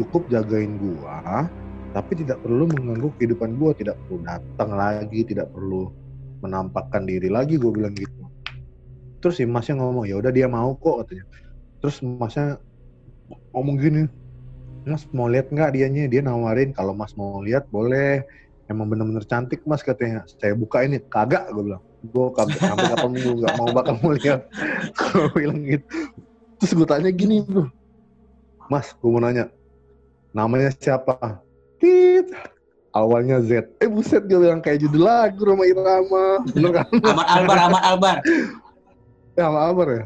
Cukup 0.00 0.24
jagain 0.32 0.80
gue 0.80 1.04
tapi 1.92 2.12
tidak 2.24 2.40
perlu 2.40 2.64
mengganggu 2.68 3.08
kehidupan 3.20 3.60
gue 3.60 3.70
tidak 3.84 3.96
perlu 4.04 4.24
datang 4.24 4.70
lagi 4.72 5.20
tidak 5.28 5.52
perlu 5.52 5.92
menampakkan 6.40 7.06
diri 7.06 7.28
lagi 7.28 7.60
gue 7.60 7.70
bilang 7.70 7.94
gitu. 7.94 8.26
Terus 9.22 9.38
si 9.38 9.44
masnya 9.46 9.78
ngomong 9.78 10.08
ya 10.08 10.18
udah 10.18 10.32
dia 10.34 10.50
mau 10.50 10.74
kok 10.74 11.06
katanya. 11.06 11.24
Terus 11.78 12.02
masnya 12.02 12.58
ngomong 13.54 13.76
gini 13.78 14.02
mas 14.82 15.06
mau 15.14 15.30
lihat 15.30 15.54
nggak 15.54 15.78
dianya? 15.78 16.10
Dia 16.10 16.26
nawarin 16.26 16.74
kalau 16.74 16.90
mas 16.96 17.14
mau 17.14 17.38
lihat 17.38 17.70
boleh. 17.70 18.26
Emang 18.66 18.90
bener-bener 18.90 19.22
cantik 19.22 19.62
mas 19.62 19.84
katanya. 19.84 20.26
Saya 20.26 20.58
buka 20.58 20.82
ini. 20.82 20.98
Kagak 21.06 21.54
gue 21.54 21.62
bilang. 21.62 21.82
Gue 22.02 22.34
kagak 22.34 22.58
sampai 22.58 22.90
kapan 22.90 23.10
gue 23.14 23.34
nggak 23.46 23.54
mau 23.62 23.68
bakal 23.70 23.94
mau 24.02 24.10
lihat. 24.10 24.50
Gue 24.98 25.30
bilang 25.38 25.62
gitu. 25.62 25.86
Terus 26.58 26.72
gue 26.74 26.86
tanya 26.90 27.10
gini 27.14 27.46
bro. 27.46 27.70
Mas 28.66 28.90
gue 28.90 29.06
mau 29.06 29.22
nanya 29.22 29.46
namanya 30.32 30.72
siapa 30.72 31.44
tit. 31.82 32.26
Awalnya 32.92 33.40
Z. 33.42 33.72
Eh 33.80 33.88
buset 33.88 34.28
gue 34.28 34.36
bilang 34.36 34.60
kayak 34.60 34.84
judul 34.84 35.08
lagu 35.08 35.42
Roma 35.42 35.64
Irama. 35.66 36.44
Bener 36.52 36.70
kan? 36.76 36.86
Ahmad 37.08 37.26
Albar, 37.26 37.58
Ahmad 37.58 37.82
Albar. 37.82 38.16
ya 39.36 39.48
apa 39.48 39.60
kabar 39.72 39.88
ya? 39.88 40.04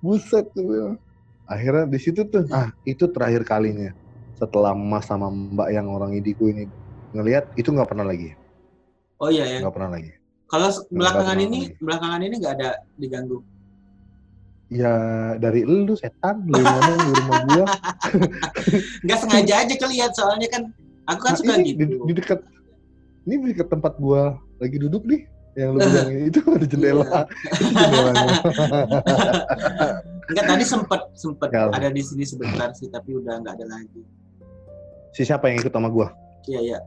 Buset 0.00 0.48
gue 0.56 0.64
bilang 0.64 0.96
akhirnya 1.44 1.84
di 1.84 1.98
situ 2.00 2.24
tuh. 2.24 2.48
Ah 2.48 2.72
itu 2.88 3.04
terakhir 3.12 3.44
kalinya. 3.44 3.92
Setelah 4.40 4.72
Mas 4.72 5.04
sama 5.06 5.28
Mbak 5.28 5.68
yang 5.70 5.86
orang 5.92 6.16
indigo 6.16 6.48
ini 6.48 6.64
ngelihat 7.12 7.52
itu 7.60 7.68
nggak 7.70 7.92
pernah 7.92 8.08
lagi. 8.08 8.32
Oh 9.20 9.28
iya 9.28 9.44
ya. 9.46 9.58
nggak 9.60 9.74
pernah 9.76 9.92
lagi. 9.94 10.12
Kalau 10.48 10.68
belakangan 10.92 11.38
ini, 11.40 11.60
lagi. 11.68 11.80
belakangan 11.80 12.20
ini 12.24 12.34
nggak 12.40 12.54
ada 12.60 12.70
diganggu. 12.96 13.40
ya 14.72 14.96
dari 15.38 15.60
lu 15.62 15.92
setan 15.94 16.40
lu 16.48 16.56
ngomong 16.56 16.98
di 16.98 17.12
rumah 17.20 17.40
gua. 17.46 17.66
Nggak 19.06 19.18
sengaja 19.22 19.54
aja 19.60 19.74
kelihat 19.76 20.10
soalnya 20.16 20.48
kan 20.50 20.72
aku 21.04 21.20
kan 21.20 21.32
Nah, 21.32 21.38
suka 21.38 21.52
ini 21.56 21.70
di, 21.70 21.84
gitu. 21.84 21.96
di 22.02 22.12
dekat 22.12 22.40
ini 23.24 23.34
di 23.38 23.46
dekat 23.50 23.68
tempat 23.70 23.94
gua 23.96 24.22
lagi 24.56 24.76
duduk 24.76 25.04
nih 25.04 25.24
yang 25.54 25.70
lu 25.70 25.78
bilang 25.80 26.08
itu 26.28 26.38
ada 26.42 26.66
jendela. 26.66 27.06
itu 27.30 27.64
jendelanya. 27.70 28.34
Enggak 30.24 30.44
tadi 30.46 30.64
sempet 30.64 31.00
sempet 31.14 31.48
Ya. 31.48 31.68
ada 31.68 31.88
di 31.88 32.00
sini 32.00 32.24
sebentar 32.24 32.72
sih 32.72 32.88
tapi 32.88 33.14
udah 33.14 33.38
nggak 33.38 33.54
ada 33.54 33.66
lagi. 33.70 34.02
si 35.10 35.22
siapa 35.22 35.46
yang 35.46 35.60
ikut 35.60 35.70
sama 35.70 35.86
gua? 35.86 36.10
Iya 36.44 36.60
iya 36.60 36.78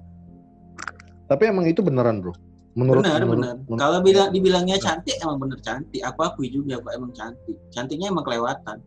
Tapi 1.26 1.44
emang 1.46 1.64
itu 1.64 1.80
beneran, 1.80 2.20
Bro. 2.20 2.36
Menurut 2.74 3.02
benar 3.02 3.20
menurut- 3.20 3.36
benar. 3.38 3.56
menurut- 3.62 3.80
Kalau 3.80 4.00
bilang 4.00 4.30
dibilangnya 4.30 4.78
cantik 4.78 5.16
emang 5.18 5.38
bener 5.38 5.60
cantik. 5.60 6.00
Aku 6.02 6.22
akui 6.22 6.48
juga 6.48 6.78
kok 6.78 6.92
emang 6.92 7.12
cantik. 7.12 7.58
Cantiknya 7.68 8.08
emang 8.08 8.22
kelewatan. 8.22 8.80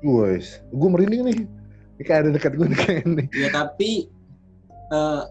Guys, 0.00 0.62
gue 0.66 0.88
merinding 0.88 1.22
nih. 1.24 1.38
Ini 2.00 2.08
kayak 2.08 2.20
ada 2.24 2.30
dekat 2.32 2.52
gue 2.56 2.64
nih 2.72 2.78
kayak 2.80 3.00
ini. 3.04 3.24
Ya 3.36 3.48
tapi 3.52 4.08
eh 4.88 5.22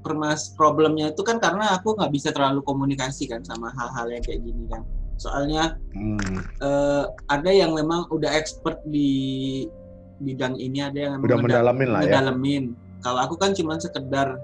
permas 0.00 0.56
problemnya 0.56 1.12
itu 1.12 1.20
kan 1.20 1.36
karena 1.36 1.76
aku 1.76 1.92
nggak 2.00 2.08
bisa 2.16 2.32
terlalu 2.32 2.64
komunikasi 2.64 3.28
kan 3.28 3.44
sama 3.44 3.68
hal-hal 3.76 4.08
yang 4.08 4.24
kayak 4.24 4.40
gini 4.40 4.64
kan. 4.72 4.80
Soalnya 5.20 5.76
Hmm. 5.92 6.40
eh, 6.64 7.04
ada 7.28 7.50
yang 7.52 7.76
memang 7.76 8.08
udah 8.08 8.32
expert 8.32 8.80
di 8.88 9.68
bidang 10.16 10.56
ini, 10.56 10.80
ada 10.80 10.96
yang 10.96 11.12
memang 11.20 11.28
Udah 11.28 11.38
mendalamin 11.44 11.88
lah 11.92 12.00
ya. 12.00 12.04
ngedalamin. 12.08 12.64
Kalau 13.04 13.20
aku 13.20 13.36
kan 13.36 13.52
cuma 13.52 13.76
sekedar 13.76 14.40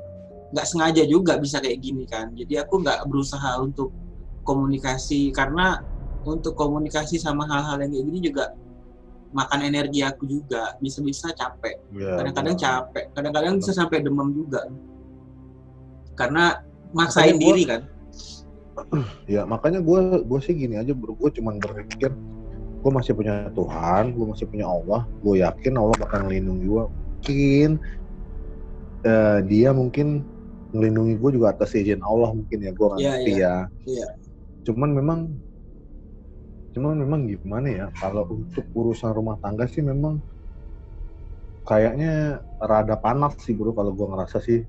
nggak 0.53 0.67
sengaja 0.69 1.01
juga 1.09 1.41
bisa 1.41 1.65
kayak 1.65 1.81
gini 1.81 2.05
kan. 2.05 2.29
Jadi 2.37 2.61
aku 2.61 2.85
nggak 2.85 3.09
berusaha 3.09 3.57
untuk 3.57 3.89
komunikasi 4.45 5.33
karena 5.33 5.81
untuk 6.29 6.53
komunikasi 6.61 7.17
sama 7.17 7.49
hal-hal 7.49 7.81
yang 7.81 7.89
kayak 7.89 8.05
gini 8.05 8.21
juga 8.21 8.53
makan 9.33 9.61
energi 9.63 10.01
aku 10.01 10.25
juga. 10.25 10.77
Bisa-bisa 10.79 11.33
capek. 11.33 11.81
Ya, 11.93 12.21
Kadang-kadang 12.21 12.57
bener. 12.57 12.65
capek. 12.65 13.05
Kadang-kadang 13.13 13.53
bisa 13.59 13.73
sampai 13.73 14.01
demam 14.01 14.31
juga. 14.31 14.69
Karena 16.15 16.61
maksain 16.93 17.33
Makanya 17.33 17.41
gua- 17.41 17.47
diri 17.49 17.63
kan. 17.67 17.83
Ya 19.29 19.45
makanya 19.45 19.81
gue 19.81 20.01
gue 20.25 20.41
sih 20.41 20.53
gini 20.53 20.77
aja 20.77 20.93
bro. 20.93 21.13
Gue 21.13 21.29
cuman 21.29 21.57
berpikir 21.57 22.09
gue 22.83 22.91
masih 22.91 23.13
punya 23.13 23.53
Tuhan, 23.53 24.13
gue 24.13 24.27
masih 24.27 24.49
punya 24.49 24.65
Allah. 24.67 25.05
Gue 25.21 25.41
yakin 25.41 25.77
Allah 25.77 25.97
bakal 25.97 26.25
melindungi 26.25 26.67
gue. 26.67 26.85
Mungkin 26.89 27.71
eh, 29.03 29.39
dia 29.47 29.71
mungkin 29.71 30.25
melindungi 30.73 31.21
gue 31.21 31.31
juga 31.37 31.53
atas 31.53 31.77
izin 31.77 32.01
Allah 32.01 32.33
mungkin 32.33 32.59
ya 32.59 32.73
gue 32.73 32.87
nggak 32.87 33.01
Iya, 33.01 33.11
ngerti 33.13 33.33
iya. 33.33 33.45
ya. 33.45 33.57
Iya. 33.87 34.09
Cuman 34.65 34.91
memang 34.93 35.19
cuman 36.73 36.97
memang 36.97 37.21
gimana 37.29 37.69
ya 37.69 37.87
kalau 38.01 38.25
untuk 38.33 38.65
urusan 38.73 39.13
rumah 39.13 39.37
tangga 39.45 39.69
sih 39.69 39.85
memang 39.85 40.25
kayaknya 41.69 42.43
rada 42.59 42.97
panas 42.99 43.37
sih 43.45 43.55
bro 43.55 43.77
kalau 43.77 43.93
gue 43.95 44.07
ngerasa 44.09 44.41
sih. 44.43 44.65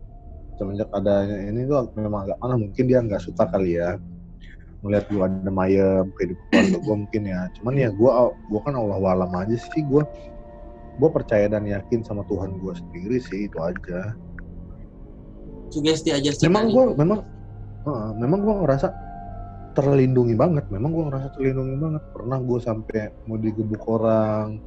Semenjak 0.53 0.86
adanya 0.93 1.50
ini 1.50 1.65
tuh 1.65 1.89
memang 1.98 2.29
agak 2.29 2.38
panas 2.38 2.57
mungkin 2.62 2.83
dia 2.86 3.01
nggak 3.01 3.24
suka 3.25 3.50
kali 3.50 3.81
ya 3.81 3.98
melihat 4.86 5.07
gue 5.10 5.24
ada 5.24 5.48
mayem 5.50 6.12
kehidupan 6.19 6.45
keluarga 6.51 6.77
gue 6.77 6.95
mungkin 7.07 7.24
ya. 7.25 7.41
Cuman 7.57 7.74
ya 7.79 7.89
gue 7.89 8.12
gue 8.51 8.60
kan 8.62 8.75
Allah 8.77 8.98
walam 9.00 9.31
aja 9.33 9.55
sih 9.57 9.81
gue 9.81 10.03
gue 11.01 11.10
percaya 11.10 11.50
dan 11.50 11.65
yakin 11.65 12.05
sama 12.05 12.22
Tuhan 12.29 12.62
gue 12.62 12.74
sendiri 12.77 13.17
sih 13.17 13.50
itu 13.50 13.57
aja. 13.63 14.13
Sugesti 15.74 16.13
aja 16.13 16.29
sih. 16.29 16.45
memang 16.45 16.69
gue 16.69 16.86
memang 16.93 17.19
Heeh, 17.83 18.10
memang 18.15 18.39
gue 18.48 18.55
ngerasa 18.63 18.88
terlindungi 19.74 20.34
banget 20.34 20.65
memang 20.70 20.89
gue 20.94 21.03
ngerasa 21.10 21.27
terlindungi 21.34 21.75
banget 21.77 22.03
pernah 22.13 22.38
gue 22.38 22.60
sampai 22.62 23.10
mau 23.25 23.36
digebuk 23.36 23.82
orang 23.86 24.62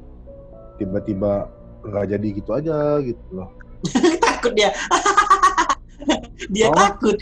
tiba-tiba 0.77 1.49
nggak 1.81 2.05
jadi 2.11 2.27
gitu 2.35 2.49
aja 2.51 2.99
gitu 3.01 3.23
loh 3.31 3.49
takut 4.25 4.53
dia. 4.53 4.69
dia 6.53 6.67
Oh. 6.69 6.75
takut. 6.75 7.13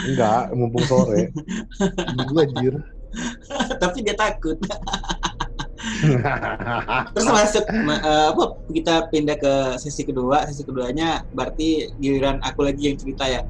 enggak 0.00 0.48
mumpung 0.56 0.80
sore 0.88 1.28
gue 2.16 2.40
anjir 2.40 2.74
Tapi 3.82 4.06
dia 4.06 4.14
takut. 4.14 4.54
Terus 7.10 7.26
masuk 7.26 7.66
ma- 7.82 7.98
apa 8.30 8.54
kita 8.70 9.10
pindah 9.10 9.34
ke 9.34 9.52
sesi 9.82 10.06
kedua. 10.06 10.46
Sesi 10.46 10.62
keduanya 10.62 11.26
berarti 11.34 11.90
giliran 11.98 12.38
aku 12.40 12.70
lagi 12.70 12.86
yang 12.86 12.94
cerita 12.94 13.26
ya. 13.26 13.42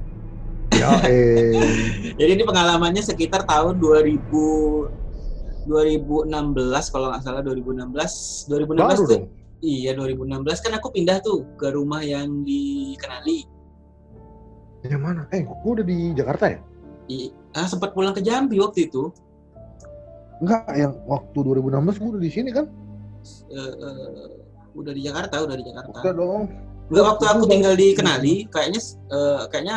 Eh 1.07 1.57
Jadi 2.21 2.31
ini 2.37 2.45
pengalamannya 2.45 3.03
sekitar 3.05 3.45
tahun 3.49 3.81
2000 3.81 5.69
2016 5.69 6.93
kalau 6.93 7.13
nggak 7.13 7.23
salah 7.23 7.43
2016 7.45 7.93
2016 8.49 8.81
baru 8.81 9.05
tuh 9.05 9.07
dong? 9.07 9.25
Iya 9.61 9.93
2016 9.93 10.65
kan 10.65 10.73
aku 10.81 10.89
pindah 10.93 11.21
tuh 11.21 11.45
ke 11.61 11.69
rumah 11.73 12.01
yang 12.01 12.43
dikenali 12.49 13.45
yang 14.89 15.03
mana? 15.05 15.29
Eh 15.29 15.45
gue 15.45 15.71
udah 15.77 15.85
di 15.85 16.17
Jakarta 16.17 16.57
ya? 16.57 16.59
I, 17.11 17.29
ah, 17.53 17.69
sempat 17.69 17.93
pulang 17.93 18.17
ke 18.17 18.25
Jambi 18.25 18.57
waktu 18.57 18.89
itu. 18.89 19.13
Enggak 20.41 20.73
yang 20.73 20.97
waktu 21.05 21.37
2016 21.37 22.01
gue 22.01 22.09
udah 22.17 22.23
di 22.23 22.33
sini 22.33 22.51
kan? 22.55 22.67
Eh, 23.53 23.73
eh, 23.77 24.29
udah 24.73 24.93
di 24.97 25.03
Jakarta 25.05 25.45
udah 25.45 25.57
di 25.59 25.65
Jakarta. 25.69 25.99
Udah 26.01 26.15
dong 26.17 26.45
Enggak 26.91 27.05
waktu 27.07 27.25
aku 27.31 27.43
tinggal 27.47 27.75
di 27.79 27.95
Kenali 27.95 28.35
kayaknya 28.51 28.81
eh, 29.15 29.41
kayaknya 29.47 29.77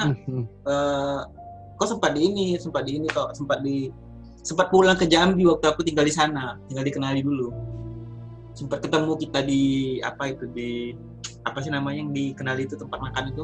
eh, 0.66 1.20
kok 1.78 1.88
sempat 1.88 2.18
di 2.18 2.22
ini 2.26 2.48
sempat 2.58 2.90
di 2.90 2.98
ini 2.98 3.08
kok 3.08 3.38
sempat 3.38 3.62
di 3.62 3.94
sempat 4.42 4.74
pulang 4.74 4.98
ke 4.98 5.06
Jambi 5.06 5.46
waktu 5.46 5.70
aku 5.70 5.86
tinggal 5.86 6.04
di 6.04 6.14
sana 6.14 6.58
tinggal 6.66 6.82
di 6.82 6.90
Kenali 6.90 7.22
dulu. 7.22 7.54
Sempat 8.58 8.82
ketemu 8.82 9.14
kita 9.18 9.46
di 9.46 9.62
apa 10.02 10.34
itu 10.34 10.46
di 10.50 10.94
apa 11.46 11.62
sih 11.62 11.70
namanya 11.70 12.02
yang 12.02 12.12
di 12.12 12.34
Kenali 12.34 12.66
itu 12.66 12.74
tempat 12.74 12.98
makan 12.98 13.30
itu? 13.30 13.44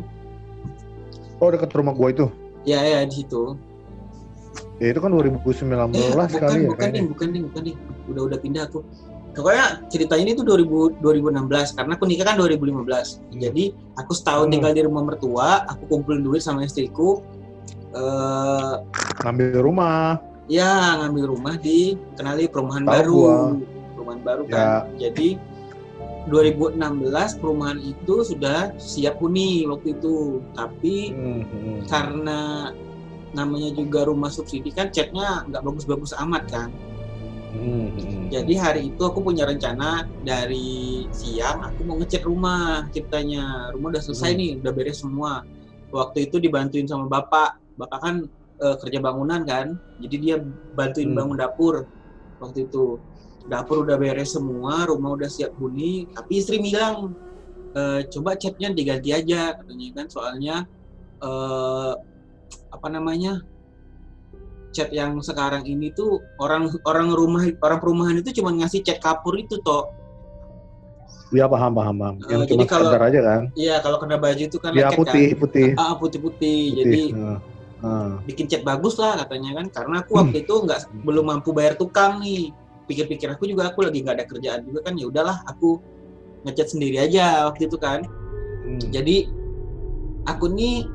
Oh 1.37 1.53
dekat 1.53 1.69
rumah 1.77 1.93
gue 1.93 2.09
itu? 2.09 2.25
Ya 2.65 2.81
ya 2.81 3.05
di 3.05 3.21
situ. 3.21 3.53
Ya 4.81 4.95
itu 4.95 4.99
kan 4.99 5.13
2019 5.13 5.45
eh, 5.45 5.45
bukan 5.45 6.29
kali 6.41 6.57
ya 6.65 6.69
bukan 6.73 6.89
ding 6.89 7.07
bukan 7.11 7.27
ding 7.29 7.43
bukan 7.53 7.61
ding 7.69 7.77
udah 8.09 8.21
udah 8.33 8.37
pindah 8.41 8.63
aku 8.65 8.81
pokoknya 9.29 9.65
ceritanya 9.87 10.23
ini 10.23 10.33
tuh 10.33 10.43
2000, 10.43 10.99
2016 10.99 11.77
karena 11.77 11.91
aku 11.93 12.05
nikah 12.05 12.25
kan 12.25 12.35
2015 12.35 13.21
Hmm. 13.21 13.39
jadi 13.39 13.63
aku 13.95 14.11
setahun 14.11 14.45
Hmm. 14.47 14.53
tinggal 14.53 14.71
di 14.73 14.81
rumah 14.83 15.03
mertua 15.03 15.49
aku 15.65 15.83
kumpulin 15.87 16.21
duit 16.21 16.41
sama 16.41 16.63
istriku 16.63 17.21
eh 17.89 18.73
ngambil 19.21 19.61
rumah 19.61 20.17
ya 20.45 20.97
ngambil 20.99 21.29
rumah 21.29 21.55
di 21.55 21.97
kenali 22.13 22.45
perumahan 22.45 22.83
Tahu 22.83 22.91
baru 22.91 23.13
gua. 23.15 23.37
perumahan 23.93 24.21
baru 24.21 24.43
Ya. 24.45 24.51
kan 24.51 24.69
jadi 24.97 25.29
2016 26.27 26.77
perumahan 27.35 27.79
itu 27.79 28.21
sudah 28.23 28.73
siap 28.75 29.17
huni 29.17 29.65
waktu 29.65 29.95
itu 29.95 30.41
tapi 30.53 31.09
hmm. 31.11 31.87
karena 31.87 32.69
namanya 33.29 33.69
juga 33.71 34.05
rumah 34.05 34.29
subsidi 34.29 34.69
kan 34.69 34.89
catnya 34.89 35.45
nggak 35.45 35.61
bagus-bagus 35.61 36.13
amat 36.19 36.43
kan 36.47 36.69
Hmm, 37.49 37.89
jadi 38.29 38.53
hari 38.61 38.81
itu 38.93 39.01
aku 39.01 39.25
punya 39.25 39.41
rencana 39.49 40.05
dari 40.21 41.09
siang 41.09 41.65
aku 41.65 41.81
mau 41.81 41.97
ngecat 41.97 42.21
rumah 42.21 42.85
ceritanya. 42.93 43.73
Rumah 43.73 43.87
udah 43.97 44.03
selesai 44.05 44.31
Hmm. 44.33 44.39
nih 44.39 44.51
udah 44.61 44.71
beres 44.77 44.97
semua. 45.01 45.41
Waktu 45.89 46.29
itu 46.29 46.37
dibantuin 46.37 46.85
sama 46.85 47.09
bapak. 47.09 47.57
Bapak 47.73 47.99
kan 48.05 48.15
eh, 48.59 48.75
kerja 48.83 48.99
bangunan 48.99 49.41
kan 49.47 49.71
jadi 49.97 50.15
dia 50.21 50.35
bantuin 50.75 51.09
Hmm. 51.09 51.17
bangun 51.17 51.37
dapur 51.41 51.75
waktu 52.37 52.69
itu. 52.69 53.01
Dapur 53.49 53.81
udah 53.81 53.97
beres 53.97 54.29
semua 54.35 54.85
rumah 54.85 55.15
udah 55.17 55.25
siap 55.31 55.55
huni 55.57 56.05
tapi 56.13 56.43
istri 56.43 56.61
bilang 56.61 57.17
"Eh, 57.73 58.05
coba 58.13 58.37
catnya 58.37 58.69
diganti 58.77 59.09
aja 59.09 59.57
katanya 59.57 59.87
kan. 59.97 60.05
Soalnya 60.05 60.55
eh, 61.25 61.93
apa 62.69 62.87
namanya 62.93 63.41
cat 64.69 64.89
yang 64.93 65.17
sekarang 65.19 65.65
ini 65.65 65.89
tuh 65.91 66.21
orang 66.37 66.69
orang 66.85 67.09
rumah 67.09 67.41
orang 67.61 67.79
perumahan 67.81 68.21
itu 68.21 68.29
cuma 68.37 68.53
ngasih 68.53 68.85
cat 68.85 69.01
kapur 69.01 69.33
itu 69.35 69.57
toh. 69.61 69.89
Ya 71.29 71.45
paham 71.45 71.73
paham 71.77 71.95
paham. 71.97 72.15
Yang 72.25 72.41
Eh, 72.41 72.47
jadi 72.53 72.65
cuma 72.65 72.73
kalau- 72.73 72.93
aja 73.05 73.19
kan? 73.21 73.41
iya 73.53 73.75
kalau 73.81 73.97
kena 74.01 74.17
baju 74.17 74.43
itu 74.49 74.57
kan 74.57 74.71
ya 74.73 74.89
lecet 74.89 74.97
putih 74.97 75.27
putih. 75.37 75.67
Kan 75.73 75.81
ah 75.81 75.93
putih 75.97 76.19
putih. 76.21 76.61
Putih 76.73 76.77
jadi 76.81 77.01
Nah, 77.13 77.37
nah. 77.85 78.11
bikin 78.25 78.45
cat 78.49 78.61
bagus 78.65 78.97
lah 78.97 79.13
katanya 79.25 79.61
kan. 79.61 79.65
Karena 79.69 79.95
aku 80.01 80.11
Hmm. 80.13 80.21
waktu 80.25 80.37
itu 80.41 80.53
nggak 80.65 80.79
belum 81.05 81.25
mampu 81.29 81.49
bayar 81.53 81.73
tukang 81.77 82.21
nih. 82.21 82.49
Pikir-pikir 82.89 83.29
aku 83.29 83.45
juga 83.45 83.69
aku 83.69 83.85
lagi 83.85 84.01
nggak 84.01 84.15
ada 84.17 84.25
kerjaan 84.25 84.65
juga 84.65 84.79
kan. 84.89 84.97
Ya 84.97 85.05
udahlah 85.05 85.37
aku 85.45 85.77
ngecat 86.45 86.67
sendiri 86.73 86.97
aja 86.97 87.45
waktu 87.49 87.69
itu 87.69 87.77
kan. 87.77 88.01
Hmm. 88.59 88.77
jadi 88.91 89.25
aku 90.25 90.45
nih 90.51 90.85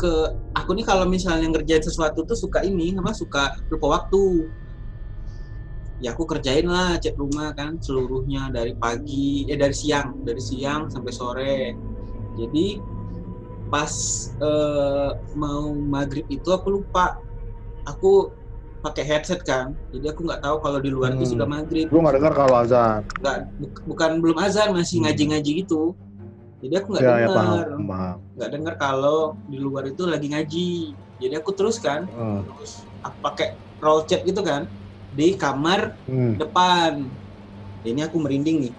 ke 0.00 0.12
aku 0.58 0.70
nih 0.76 0.86
kalau 0.90 1.04
misalnya 1.14 1.46
ngerjain 1.52 1.84
sesuatu 1.88 2.18
tuh 2.28 2.38
suka 2.42 2.58
ini 2.70 2.86
apa 3.00 3.12
suka 3.22 3.42
lupa 3.72 3.86
waktu. 3.98 4.24
Ya 5.98 6.14
aku 6.14 6.24
kerjain 6.30 6.66
lah 6.74 6.90
cat 7.02 7.14
rumah 7.18 7.50
kan 7.58 7.74
seluruhnya 7.82 8.42
dari 8.56 8.72
pagi 8.78 9.42
eh 9.50 9.58
dari 9.58 9.74
siang 9.74 10.08
dari 10.22 10.38
siang 10.38 10.86
sampai 10.94 11.12
sore. 11.20 11.58
Jadi 12.38 12.66
pas 13.72 13.92
eh, 14.48 15.10
mau 15.42 15.64
maghrib 15.94 16.26
itu 16.30 16.48
aku 16.56 16.68
lupa. 16.76 17.06
Aku 17.90 18.30
pakai 18.84 19.02
headset 19.10 19.40
kan 19.42 19.74
jadi 19.90 20.14
aku 20.14 20.22
nggak 20.22 20.38
tahu 20.46 20.56
kalau 20.62 20.78
di 20.78 20.90
luar 20.96 21.10
itu 21.18 21.26
Hmm. 21.26 21.32
sudah 21.34 21.46
maghrib. 21.50 21.86
Lu 21.90 21.98
nggak 21.98 22.14
dengar 22.22 22.32
kalau 22.38 22.54
azan? 22.62 23.02
Nggak 23.18 23.36
buk- 23.58 23.82
bukan 23.90 24.10
belum 24.22 24.38
azan 24.38 24.68
masih 24.78 24.96
Hmm. 25.02 25.04
ngaji-ngaji 25.10 25.50
gitu 25.66 25.98
jadi 26.62 26.74
aku 26.82 26.88
nggak 26.92 27.04
Ya, 27.06 27.12
ya 27.22 27.28
dengar 27.28 27.66
paham. 27.68 27.80
nggak 28.36 28.50
dengar 28.54 28.74
kalau 28.78 29.18
di 29.50 29.58
luar 29.58 29.84
itu 29.90 30.02
lagi 30.06 30.26
ngaji 30.32 30.70
jadi 31.18 31.34
aku 31.42 31.50
terus 31.58 31.76
kan 31.82 32.06
Eh, 32.06 32.40
terus 32.44 32.72
aku 33.02 33.18
pakai 33.22 33.48
roll 33.82 34.00
chat 34.08 34.20
gitu 34.26 34.40
kan 34.42 34.66
di 35.10 35.34
kamar 35.38 35.80
hmm. 36.06 36.38
depan 36.38 36.92
ini 37.86 38.00
aku 38.04 38.16
merinding 38.20 38.58
nih 38.64 38.74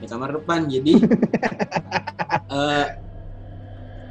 di 0.00 0.06
kamar 0.06 0.30
depan 0.40 0.68
jadi 0.68 0.92
eh, 2.52 2.86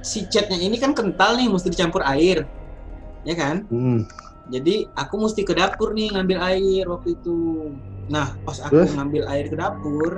si 0.06 0.30
chatnya 0.30 0.58
ini 0.62 0.78
kan 0.78 0.94
kental 0.94 1.34
nih 1.40 1.50
mesti 1.50 1.68
dicampur 1.74 2.02
air 2.06 2.46
ya 3.26 3.34
kan 3.34 3.66
Hmm. 3.70 4.06
jadi 4.54 4.94
aku 4.94 5.16
mesti 5.26 5.42
ke 5.42 5.54
dapur 5.58 5.98
nih 5.98 6.14
ngambil 6.14 6.38
air 6.54 6.84
waktu 6.86 7.18
itu 7.18 7.38
nah 8.06 8.38
pas 8.46 8.62
aku 8.62 8.86
Terus? 8.86 8.94
ngambil 8.94 9.24
air 9.34 9.46
ke 9.50 9.58
dapur 9.58 10.12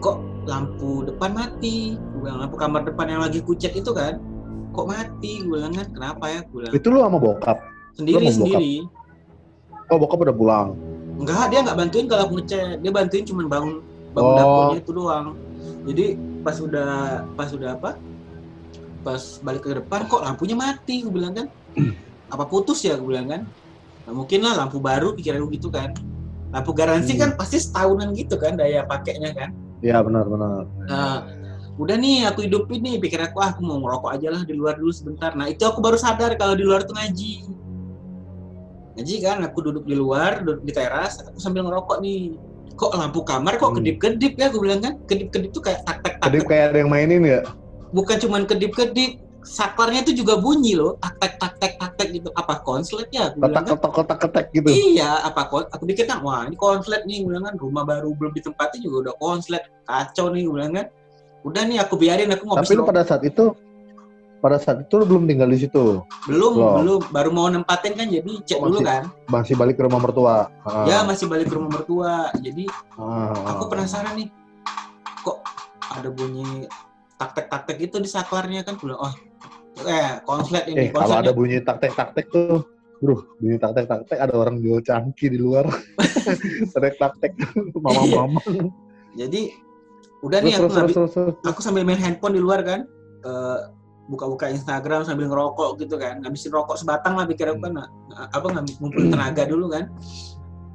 kok 0.00 0.16
lampu 0.46 1.02
depan 1.04 1.30
mati 1.32 1.94
gue 1.94 2.20
bilang 2.20 2.38
lampu 2.38 2.54
kamar 2.54 2.82
depan 2.82 3.06
yang 3.08 3.20
lagi 3.20 3.38
kucek 3.40 3.74
itu 3.74 3.90
kan? 3.90 4.16
Kok 4.70 4.86
mati? 4.86 5.42
Gue 5.42 5.58
bilang 5.58 5.72
kan 5.72 5.86
kenapa 5.90 6.24
ya? 6.26 6.40
Gue 6.44 6.62
bilang 6.62 6.72
Itu 6.72 6.86
lu 6.88 6.98
sama 7.00 7.18
bokap. 7.18 7.58
sendiri 7.92 8.24
bokap? 8.24 8.34
sendiri. 8.34 8.72
Oh, 9.86 9.96
bokap 9.96 10.18
udah 10.22 10.34
pulang. 10.34 10.68
enggak 11.16 11.48
dia 11.48 11.64
nggak 11.64 11.76
bantuin 11.76 12.06
kalau 12.06 12.22
aku 12.24 12.34
ngecek. 12.36 12.78
Dia 12.78 12.90
bantuin 12.90 13.24
cuma 13.24 13.42
bangun 13.44 13.74
bangun 14.12 14.28
Oh. 14.28 14.36
dapurnya 14.36 14.78
itu 14.78 14.92
doang. 14.92 15.26
Jadi 15.86 16.04
pas 16.40 16.56
udah 16.56 16.90
pas 17.32 17.48
udah 17.48 17.70
apa? 17.72 17.90
Pas 19.00 19.22
balik 19.40 19.62
ke 19.62 19.70
depan 19.74 20.00
kok 20.04 20.20
lampunya 20.20 20.54
mati? 20.54 21.02
Gue 21.02 21.12
bilang 21.12 21.32
kan? 21.32 21.46
Apa 22.26 22.42
putus 22.44 22.82
ya? 22.82 22.98
Gue 22.98 23.14
bilang 23.14 23.26
kan? 23.26 23.42
Nah, 24.02 24.12
mungkin 24.12 24.42
lah 24.42 24.54
lampu 24.56 24.78
baru 24.78 25.14
pikiran 25.14 25.40
gue 25.40 25.56
gitu 25.56 25.70
kan. 25.70 25.94
Lampu 26.50 26.70
garansi 26.70 27.14
Hmm. 27.14 27.20
kan 27.22 27.30
pasti 27.34 27.58
setahunan 27.58 28.12
gitu 28.12 28.34
kan 28.34 28.54
daya 28.54 28.82
pakainya 28.82 29.30
kan 29.32 29.50
Iya, 29.84 30.00
benar, 30.00 30.24
benar. 30.24 30.64
nah 30.88 31.16
udah 31.76 31.96
nih 32.00 32.24
aku 32.24 32.48
hidupin 32.48 32.80
nih 32.80 32.96
pikir 32.96 33.20
aku 33.20 33.36
ah 33.36 33.52
aku 33.52 33.60
mau 33.60 33.76
ngerokok 33.76 34.10
aja 34.16 34.28
lah 34.32 34.42
di 34.42 34.56
luar 34.56 34.80
dulu 34.80 34.88
sebentar 34.88 35.36
nah 35.36 35.44
itu 35.44 35.60
aku 35.60 35.84
baru 35.84 36.00
sadar 36.00 36.32
kalau 36.34 36.56
di 36.56 36.64
luar 36.64 36.80
tuh 36.88 36.96
ngaji 36.96 37.44
ngaji 38.96 39.14
kan 39.20 39.44
aku 39.44 39.58
duduk 39.60 39.84
di 39.84 39.92
luar 39.92 40.40
duduk 40.40 40.64
di 40.64 40.72
teras 40.72 41.20
aku 41.20 41.36
sambil 41.36 41.68
ngerokok 41.68 42.00
nih 42.00 42.32
kok 42.72 42.96
lampu 42.96 43.20
kamar 43.20 43.60
kok 43.60 43.72
Hmm. 43.72 43.76
kedip-kedip 43.76 44.32
ya 44.36 44.48
aku 44.48 44.58
bilang 44.64 44.80
kan 44.80 44.96
kedip-kedip 45.04 45.52
tuh 45.52 45.60
kayak 45.60 45.84
tak 45.84 46.00
tak 46.00 46.16
tak 46.16 46.24
Tadi 46.24 46.38
kayak 46.44 46.64
ada 46.72 46.78
yang 46.80 46.88
mainin 46.88 47.22
ya? 47.22 47.40
bukan 47.92 48.16
cuman 48.18 48.48
kedip-kedip 48.48 49.20
saklarnya 49.46 50.02
itu 50.02 50.12
juga 50.18 50.36
bunyi 50.36 50.74
loh 50.74 50.98
tak 50.98 51.14
tak 51.16 51.32
tak 51.38 51.52
tak 51.56 51.72
tak 51.78 51.90
tak 51.94 52.06
gitu 52.10 52.28
apa 52.34 52.58
konslet 52.60 53.06
ya 53.08 53.30
aku 53.30 53.38
Kotak 53.40 53.62
kotak 53.64 53.92
kotak 53.94 54.18
ketek 54.20 54.46
gitu. 54.52 54.68
Iya, 54.68 55.22
apa 55.22 55.46
kon? 55.46 55.64
Aku 55.70 55.86
pikir 55.86 56.04
kan, 56.04 56.18
wah 56.20 56.42
ini 56.42 56.54
konslet 56.54 57.06
nih, 57.06 57.22
bilang 57.22 57.46
kan 57.46 57.54
rumah 57.54 57.86
baru 57.86 58.10
belum 58.12 58.34
ditempati 58.34 58.78
juga 58.78 59.08
udah 59.08 59.14
konslet, 59.16 59.62
kacau 59.82 60.28
nih, 60.28 60.44
bilang 60.44 60.74
kan. 60.74 60.86
Udah 61.40 61.62
nih 61.62 61.78
aku 61.78 61.94
biarin 61.94 62.26
aku 62.28 62.42
ngopi 62.44 62.58
Tapi 62.60 62.74
lu 62.74 62.82
pada 62.82 63.06
saat 63.06 63.22
itu 63.22 63.54
pada 64.36 64.58
saat 64.58 64.82
itu 64.82 64.94
lu 64.94 65.06
belum 65.06 65.24
tinggal 65.24 65.46
di 65.46 65.58
situ. 65.58 66.02
belum 66.26 66.52
Loh. 66.52 66.74
belum 66.76 67.00
baru 67.08 67.30
mau 67.30 67.46
nempatin 67.46 67.94
kan 67.94 68.06
jadi 68.06 68.26
cek 68.44 68.58
Oh, 68.58 68.68
dulu 68.68 68.78
masih- 68.78 68.86
kan. 68.86 69.02
Masih 69.30 69.54
balik 69.54 69.74
ke 69.74 69.82
rumah 69.82 70.00
mertua. 70.00 70.36
Ah. 70.62 70.84
Ya 70.84 71.00
masih 71.02 71.26
balik 71.26 71.46
ke 71.46 71.54
rumah 71.54 71.70
mertua. 71.72 72.28
Jadi 72.36 72.66
Ah, 72.94 73.32
aku 73.48 73.70
penasaran 73.70 74.14
nih, 74.14 74.28
kok 75.22 75.38
ada 75.88 76.10
bunyi 76.10 76.66
taktek 77.16 77.46
taktek 77.48 77.78
itu 77.80 77.96
di 77.96 78.06
saklarnya 78.06 78.60
kan? 78.60 78.74
Bilang, 78.76 79.00
oh 79.00 79.14
eh 79.84 80.10
konslet 80.24 80.64
ini 80.72 80.88
Eh, 80.88 80.90
kalau 80.94 81.20
ada 81.20 81.32
bunyi 81.36 81.60
taktek 81.60 81.92
taktek 81.92 82.32
tuh, 82.32 82.64
bro, 83.04 83.20
bunyi 83.36 83.60
taktek 83.60 83.84
taktek 83.84 84.18
ada 84.18 84.32
orang 84.32 84.64
jual 84.64 84.80
cangki 84.80 85.28
di 85.28 85.36
luar. 85.36 85.68
taktek 86.72 86.96
taktek, 86.96 87.32
mama 87.76 88.02
mama. 88.08 88.40
Jadi 89.12 89.52
udah 90.24 90.40
Terus 90.40 90.48
nih 90.48 90.54
aku 90.56 90.64
terus 90.64 90.74
ngambil, 90.76 90.94
terus 90.96 91.12
terus. 91.12 91.34
aku 91.44 91.60
sambil 91.60 91.82
main 91.84 92.00
handphone 92.00 92.34
di 92.34 92.40
luar 92.40 92.64
kan. 92.64 92.88
Eh, 93.26 93.60
buka-buka 94.06 94.46
Instagram 94.48 95.02
sambil 95.02 95.26
ngerokok 95.28 95.82
gitu 95.82 95.98
kan. 95.98 96.22
Ngabisin 96.22 96.54
rokok 96.54 96.78
sebatang 96.78 97.18
lah 97.18 97.26
pikir 97.26 97.50
aku 97.50 97.68
kan. 97.68 97.74
Nah, 97.74 97.86
apa 98.32 98.46
ngambil 98.48 98.74
ngumpulin 98.80 99.08
tenaga 99.12 99.42
dulu 99.44 99.66
kan. 99.68 99.90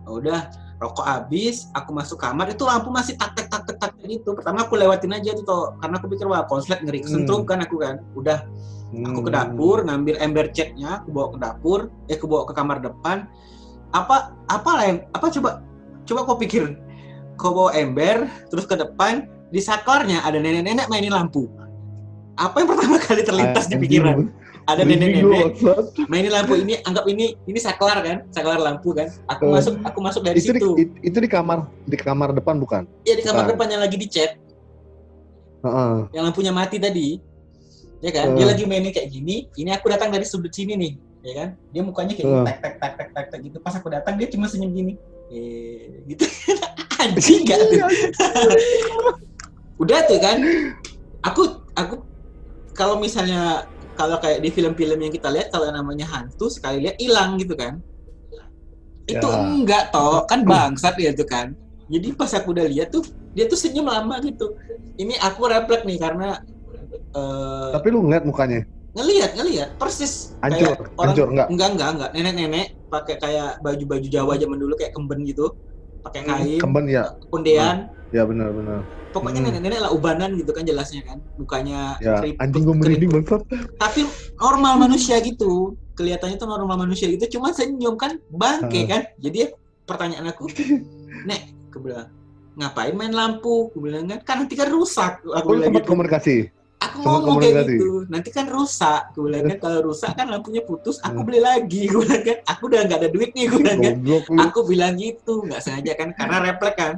Udah 0.06 0.52
rokok 0.82 1.06
habis 1.06 1.70
aku 1.78 1.94
masuk 1.94 2.17
kamar 2.17 2.50
itu 2.50 2.65
lampu 2.65 2.89
masih 2.89 3.13
tak 3.13 3.38
tak 3.38 3.54
tak 3.54 3.70
tak 3.70 3.78
tak 3.78 3.91
gitu. 4.02 4.34
Pertama 4.34 4.65
aku 4.65 4.74
lewatin 4.82 5.13
aja 5.13 5.38
tuh 5.38 5.46
toh 5.46 5.63
karena 5.78 6.02
aku 6.02 6.10
pikir 6.10 6.26
wah 6.26 6.41
konslet 6.50 6.82
ngeri 6.82 7.06
kesentrung 7.06 7.46
kan 7.46 7.62
aku 7.62 7.78
kan. 7.78 8.02
Udah 8.17 8.41
aku 8.91 9.20
ke 9.24 9.30
Hmm. 9.30 9.38
dapur 9.38 9.78
ngambil 9.86 10.17
ember 10.17 10.50
catnya 10.50 11.06
aku 11.06 11.13
bawa 11.13 11.28
ke 11.32 11.38
dapur 11.38 11.80
eh 12.10 12.17
aku 12.17 12.26
bawa 12.26 12.50
ke 12.50 12.54
kamar 12.58 12.82
depan. 12.82 13.30
Apa 13.94 14.34
apa 14.50 14.70
lah 14.74 14.84
yang 14.89 14.98
apa 15.13 15.30
coba 15.30 15.62
coba 16.10 16.20
kau 16.26 16.38
pikir. 16.41 16.74
Kau 17.38 17.54
bawa 17.54 17.78
ember 17.78 18.26
terus 18.50 18.65
ke 18.65 18.74
depan 18.74 19.30
di 19.54 19.62
saklarnya 19.62 20.26
ada 20.26 20.41
nenek-nenek 20.41 20.89
mainin 20.89 21.13
lampu. 21.13 21.46
Apa 22.41 22.65
yang 22.65 22.74
pertama 22.74 22.98
kali 22.98 23.22
terlintas 23.22 23.70
di 23.70 23.78
Anjing, 23.78 23.86
pikiran 23.86 24.17
ada 24.63 24.82
nenek-nenek 24.82 25.58
mainin 26.06 26.30
lampu 26.30 26.54
ini 26.56 26.78
anggap 26.82 27.06
ini 27.06 27.34
ini 27.43 27.60
saklar 27.60 27.97
kan 28.00 28.17
saklar 28.30 28.58
lampu 28.58 28.93
kan. 28.93 29.10
Aku 29.28 29.47
Eh, 29.47 29.52
masuk 29.52 29.74
aku 29.82 30.00
masuk 30.00 30.21
dari 30.21 30.38
Itu 30.38 30.54
di, 30.54 30.62
situ. 30.62 30.69
it- 30.78 30.97
itu 31.04 31.17
di 31.17 31.26
kamar 31.26 31.65
di 31.84 31.95
kamar 31.95 32.30
depan 32.32 32.56
bukan? 32.56 32.86
ya 33.02 33.13
di 33.13 33.21
kamar 33.21 33.43
bukan. 33.43 33.52
depan 33.52 33.67
yang 33.69 33.82
lagi 33.82 33.97
dicat 33.97 34.32
Heeh. 35.62 35.95
yang 36.12 36.24
lampunya 36.24 36.52
mati 36.52 36.78
tadi. 36.78 37.17
Ya 38.00 38.10
kan? 38.10 38.34
Eh. 38.34 38.36
dia 38.36 38.45
lagi 38.47 38.63
mainin 38.65 38.89
kayak 38.89 39.10
gini 39.10 39.45
ini 39.54 39.69
aku 39.69 39.86
datang 39.88 40.10
dari 40.10 40.26
sudut 40.26 40.50
sini 40.50 40.74
nih 40.74 40.91
ya 41.21 41.34
kan? 41.36 41.50
Dia 41.69 41.82
mukanya 41.82 42.13
kayak 42.13 42.26
Eh. 42.28 42.43
tek 42.43 42.58
tek 42.58 42.74
tek 42.78 42.93
tek 42.97 43.10
tek 43.12 43.26
tek 43.30 43.39
gitu. 43.41 43.58
Pas 43.60 43.74
aku 43.74 43.88
datang 43.88 44.13
dia 44.15 44.26
cuma 44.26 44.45
senyum 44.45 44.71
gini. 44.71 44.93
Eh 45.30 46.06
gitu. 46.08 46.26
Anjing 47.02 47.45
gak 47.45 47.58
tuh? 47.58 47.82
udah 49.82 50.00
tuh 50.06 50.19
kan? 50.21 50.38
Aku 51.24 51.41
aku 51.74 51.95
kalau 52.74 52.97
misalnya 52.97 53.65
kalau 54.02 54.18
kayak 54.18 54.42
di 54.42 54.50
film-film 54.50 54.98
yang 54.98 55.14
kita 55.14 55.30
lihat 55.30 55.54
kalau 55.54 55.70
namanya 55.70 56.10
hantu 56.10 56.50
sekali 56.50 56.90
lihat 56.90 56.98
hilang 56.98 57.38
gitu 57.38 57.54
kan. 57.54 57.78
Itu 59.06 59.30
Ya. 59.30 59.38
enggak 59.38 59.84
toh 59.94 60.26
kan 60.26 60.42
bangsat 60.42 60.98
ya 60.98 61.14
tuh 61.14 61.30
kan. 61.30 61.54
Jadi 61.86 62.10
pas 62.18 62.34
aku 62.34 62.58
udah 62.58 62.66
lihat 62.66 62.90
tuh 62.90 63.06
dia 63.38 63.46
tuh 63.46 63.62
senyum 63.62 63.86
lama 63.86 64.18
gitu. 64.26 64.58
Ini 64.98 65.22
aku 65.22 65.46
refleks 65.46 65.86
nih 65.86 66.02
karena 66.02 66.42
eh, 67.14 67.70
Tapi 67.78 67.88
lu 67.94 68.02
ngeliat 68.10 68.26
mukanya, 68.26 68.66
ngelihat 68.98 69.38
ngelihat 69.38 69.70
persis. 69.78 70.34
Hancur, 70.42 70.74
kayak 70.74 70.98
orang 70.98 71.14
hancur 71.14 71.28
enggak? 71.30 71.48
enggak 71.54 71.70
enggak 71.78 71.90
enggak. 71.94 72.10
Nenek-nenek 72.18 72.68
pakai 72.90 73.16
kayak 73.22 73.52
baju-baju 73.62 74.08
Jawa 74.10 74.34
zaman 74.42 74.58
dulu 74.58 74.74
kayak 74.74 74.94
kemben 74.98 75.20
gitu. 75.30 75.46
Pakai 76.02 76.26
kain 76.26 76.58
Kemben 76.58 76.90
ya, 76.90 77.14
undean 77.30 77.94
ya 78.12 78.24
benar-benar. 78.24 78.84
pokoknya 79.10 79.39
Hmm. 79.39 79.47
nenek-nenek 79.52 79.80
lah 79.82 79.91
ubanan 79.91 80.32
gitu 80.34 80.52
kan 80.52 80.63
jelasnya 80.63 81.04
kan 81.04 81.19
mukanya 81.36 82.00
Ya, 82.00 82.15
keriput- 82.17 82.39
anjing 82.39 82.63
gua 82.63 82.76
merinding 82.78 83.12
bangsat. 83.13 83.41
tapi 83.78 84.08
normal 84.38 84.74
manusia 84.78 85.19
gitu 85.19 85.52
kelihatannya 85.93 86.38
tuh 86.38 86.47
normal 86.47 86.78
manusia 86.78 87.08
gitu 87.08 87.28
cuma 87.30 87.52
senyum 87.52 87.95
kan 87.95 88.15
bangke 88.30 88.80
Hmm. 88.80 88.89
kan 88.89 89.02
jadi 89.17 89.52
pertanyaan 89.84 90.28
aku 90.28 90.47
nek 91.28 91.41
aku 91.67 91.78
bilang 91.82 92.08
ngapain 92.54 92.91
main 92.93 93.12
lampu 93.12 93.67
aku 93.67 93.80
bilang 93.82 94.08
kan 94.08 94.19
kan 94.21 94.36
nanti 94.39 94.56
kan 94.56 94.67
rusak 94.67 95.19
aku 95.21 95.43
Oh, 95.45 95.54
bilang 95.54 95.71
gitu 95.74 95.88
komunikasi. 95.89 96.36
aku 96.80 96.97
Sempat 96.97 97.12
ngomong 97.13 97.38
kayak 97.38 97.56
gitu 97.69 97.89
nanti 98.08 98.30
kan 98.30 98.45
rusak 98.47 99.02
aku 99.08 99.19
bilang 99.21 99.43
kan 99.45 99.58
kalau 99.60 99.80
rusak 99.86 100.12
kan 100.13 100.26
lampunya 100.26 100.63
putus 100.63 101.00
aku 101.00 101.19
Hmm. 101.19 101.28
beli 101.28 101.39
lagi 101.39 101.84
aku 101.89 102.00
bilang 102.02 102.24
kan 102.24 102.38
aku 102.45 102.62
udah 102.65 102.80
nggak 102.82 103.00
ada 103.02 103.10
duit 103.10 103.32
nih 103.32 103.43
aku 103.45 103.58
bilang 103.60 103.80
kan 103.82 103.95
aku 104.41 104.60
bilang 104.63 104.93
gitu 104.95 105.43
nggak 105.43 105.60
sengaja 105.60 105.91
kan 105.93 106.10
karena 106.13 106.38
refleks 106.47 106.76
kan 106.76 106.93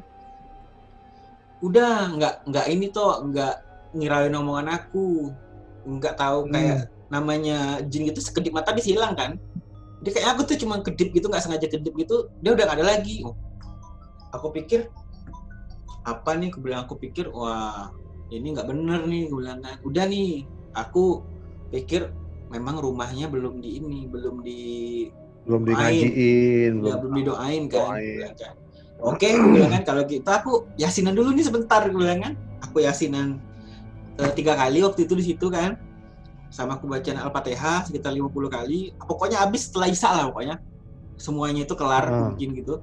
udah 1.64 2.20
nggak 2.20 2.36
nggak 2.52 2.66
ini 2.68 2.92
toh 2.92 3.24
nggak 3.24 3.56
ngirain 3.96 4.36
omongan 4.36 4.76
aku. 4.76 5.32
Nggak 5.88 6.20
tahu 6.20 6.52
kayak 6.52 6.92
namanya 7.08 7.80
jin 7.88 8.12
gitu 8.12 8.20
sekedip 8.20 8.52
mata 8.52 8.76
bisa 8.76 8.92
hilang 8.92 9.16
kan. 9.16 9.40
Dia 10.04 10.12
kayak 10.12 10.36
aku 10.36 10.42
tuh 10.52 10.60
cuma 10.60 10.84
kedip 10.84 11.16
gitu 11.16 11.32
nggak 11.32 11.40
sengaja 11.40 11.72
kedip 11.72 11.96
gitu 11.96 12.28
dia 12.44 12.52
udah 12.52 12.68
nggak 12.68 12.78
ada 12.84 12.88
lagi. 13.00 13.24
Oh, 13.24 13.36
aku 14.36 14.52
pikir 14.52 14.92
apa 16.04 16.36
nih? 16.36 16.52
Aku 16.52 16.60
bilang 16.60 16.84
aku 16.84 17.00
pikir 17.00 17.32
wah 17.32 17.96
ini 18.28 18.52
nggak 18.52 18.68
bener 18.68 19.08
nih. 19.08 19.32
Aku 19.32 19.36
bilang 19.40 19.64
kan 19.64 19.80
udah 19.88 20.04
nih 20.12 20.44
aku 20.76 21.24
pikir 21.72 22.12
memang 22.52 22.84
rumahnya 22.84 23.32
belum 23.32 23.64
di 23.64 23.80
ini 23.80 24.06
belum 24.12 24.46
di 24.46 24.62
belum 25.44 25.62
Main. 25.68 25.76
dingajiin, 25.76 26.74
ya 26.88 26.96
belum 27.04 27.14
didoain 27.20 27.64
kan, 27.68 28.00
Doain. 28.00 28.32
Kan. 28.40 28.56
Oke, 29.02 29.34
gue 29.36 29.50
bilang 29.52 29.72
kan 29.74 29.84
kalau 29.84 30.04
gitu 30.06 30.30
aku 30.30 30.70
yasinan 30.78 31.18
dulu 31.18 31.34
nih 31.34 31.46
sebentar, 31.46 31.82
gue 31.86 31.98
bilang 31.98 32.22
kan. 32.22 32.34
Aku 32.70 32.80
yasinan 32.80 33.42
eh, 34.18 34.32
tiga 34.38 34.54
kali 34.54 34.80
waktu 34.86 35.10
itu 35.10 35.14
di 35.18 35.26
situ 35.34 35.50
kan. 35.50 35.76
Sama 36.54 36.78
aku 36.78 36.86
bacaan 36.86 37.18
Al-Fatihah 37.18 37.90
sekitar 37.90 38.14
50 38.14 38.30
kali. 38.48 38.94
Pokoknya 38.96 39.42
habis 39.42 39.68
setelah 39.68 39.90
Isya 39.90 40.10
lah 40.14 40.24
pokoknya. 40.30 40.56
Semuanya 41.18 41.66
itu 41.66 41.74
kelar 41.74 42.06
Hmm. 42.08 42.24
mungkin 42.34 42.54
gitu. 42.54 42.80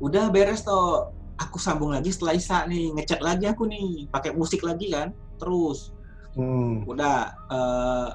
Udah 0.00 0.32
beres 0.32 0.64
toh. 0.64 1.12
Aku 1.40 1.56
sambung 1.56 1.92
lagi 1.92 2.12
setelah 2.12 2.36
Isya 2.36 2.68
nih, 2.68 2.92
ngechat 2.96 3.20
lagi 3.24 3.48
aku 3.48 3.64
nih, 3.64 4.08
pakai 4.12 4.32
musik 4.36 4.60
lagi 4.64 4.92
kan. 4.92 5.12
Terus 5.36 5.92
Hmm. 6.32 6.84
udah 6.88 7.16
eh, 7.52 8.08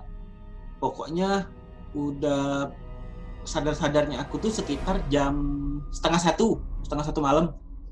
pokoknya 0.82 1.48
udah 1.96 2.70
sadar-sadarnya 3.46 4.20
aku 4.26 4.42
tuh 4.42 4.52
sekitar 4.52 5.06
jam 5.08 5.38
setengah 5.94 6.20
satu 6.20 6.60
setengah 6.86 7.06
satu 7.10 7.20
malam 7.20 7.46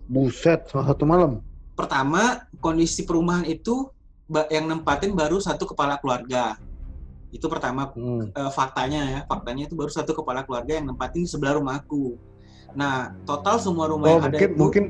Buset, 0.06 0.70
salah 0.70 0.94
satu 0.94 1.04
malam. 1.10 1.42
pertama 1.74 2.46
kondisi 2.62 3.02
perumahan 3.02 3.48
itu 3.50 3.90
yang 4.54 4.70
nempatin 4.70 5.10
baru 5.18 5.42
satu 5.42 5.66
kepala 5.66 5.98
keluarga. 5.98 6.54
Itu 7.34 7.50
pertama 7.50 7.90
Hmm. 7.98 8.30
eh, 8.30 8.52
faktanya 8.54 9.02
ya, 9.10 9.20
faktanya 9.26 9.66
itu 9.66 9.74
baru 9.74 9.90
satu 9.90 10.14
kepala 10.14 10.46
keluarga 10.46 10.78
yang 10.78 10.86
nempatin 10.86 11.26
di 11.26 11.30
sebelah 11.30 11.58
rumahku. 11.58 12.14
Nah, 12.78 13.10
total 13.26 13.58
semua 13.58 13.90
rumah 13.90 14.06
Oh 14.06 14.22
yang 14.22 14.26
ada 14.30 14.38
mungkin 14.38 14.50
itu 14.54 14.60
mungkin 14.62 14.84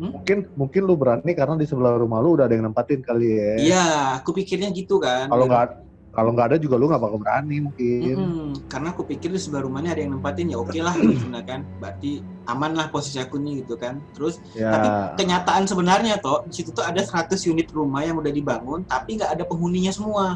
Hmm? 0.00 0.16
mungkin 0.16 0.38
mungkin 0.56 0.82
lu 0.88 0.96
berani 0.96 1.36
karena 1.36 1.60
di 1.60 1.68
sebelah 1.68 1.92
rumah 2.00 2.24
lu 2.24 2.32
udah 2.32 2.48
ada 2.48 2.56
yang 2.56 2.64
nempatin 2.72 3.04
kali 3.04 3.36
ya. 3.36 3.52
Iya, 3.60 3.86
aku 4.16 4.32
pikirnya 4.32 4.72
gitu 4.72 4.96
kan. 4.96 5.28
Kalau 5.28 5.44
nggak 5.44 5.76
kalau 6.10 6.34
nggak 6.34 6.46
ada 6.50 6.56
juga 6.58 6.74
lu 6.74 6.90
nggak 6.90 6.98
bakal 6.98 7.18
berani 7.18 7.56
mungkin. 7.62 8.02
Mm-mm, 8.18 8.48
karena 8.66 8.90
aku 8.90 9.06
pikir 9.06 9.30
di 9.30 9.38
sebelah 9.38 9.62
rumahnya 9.62 9.94
ada 9.94 10.02
yang 10.02 10.18
nempatin 10.18 10.50
ya 10.50 10.58
oke 10.58 10.74
lah 10.76 10.90
gitu 10.96 11.30
kan. 11.46 11.62
Berarti 11.78 12.18
aman 12.44 12.74
lah 12.74 12.90
posisi 12.90 13.22
aku 13.22 13.38
nih 13.38 13.62
gitu 13.62 13.78
kan. 13.78 14.02
Terus 14.12 14.42
Ya. 14.52 14.74
tapi 14.74 14.88
kenyataan 15.16 15.70
sebenarnya 15.70 16.18
toh 16.18 16.42
di 16.44 16.54
situ 16.54 16.74
tuh 16.74 16.82
ada 16.82 16.98
100 16.98 17.38
unit 17.46 17.70
rumah 17.70 18.02
yang 18.02 18.18
udah 18.18 18.28
dibangun 18.28 18.82
tapi 18.82 19.14
nggak 19.16 19.38
ada 19.38 19.44
penghuninya 19.46 19.94
semua. 19.94 20.34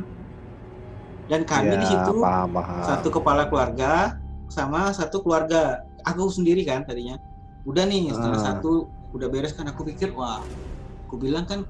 Dan 1.26 1.42
kami 1.42 1.72
ya, 1.72 1.80
di 1.80 1.86
situ 1.88 2.12
paham, 2.20 2.52
paham. 2.52 2.82
satu 2.84 3.08
kepala 3.10 3.48
keluarga 3.48 4.14
sama 4.46 4.94
satu 4.94 5.24
keluarga. 5.24 5.82
Aku 6.04 6.28
sendiri 6.28 6.62
kan 6.62 6.84
tadinya. 6.84 7.16
Udah 7.64 7.82
nih 7.82 8.12
setengah 8.12 8.38
Ah. 8.38 8.46
satu 8.54 8.86
udah 9.10 9.26
beres 9.26 9.54
kan 9.54 9.64
aku 9.64 9.86
pikir 9.86 10.10
wah 10.12 10.38
aku 11.06 11.16
bilang 11.16 11.46
kan 11.46 11.62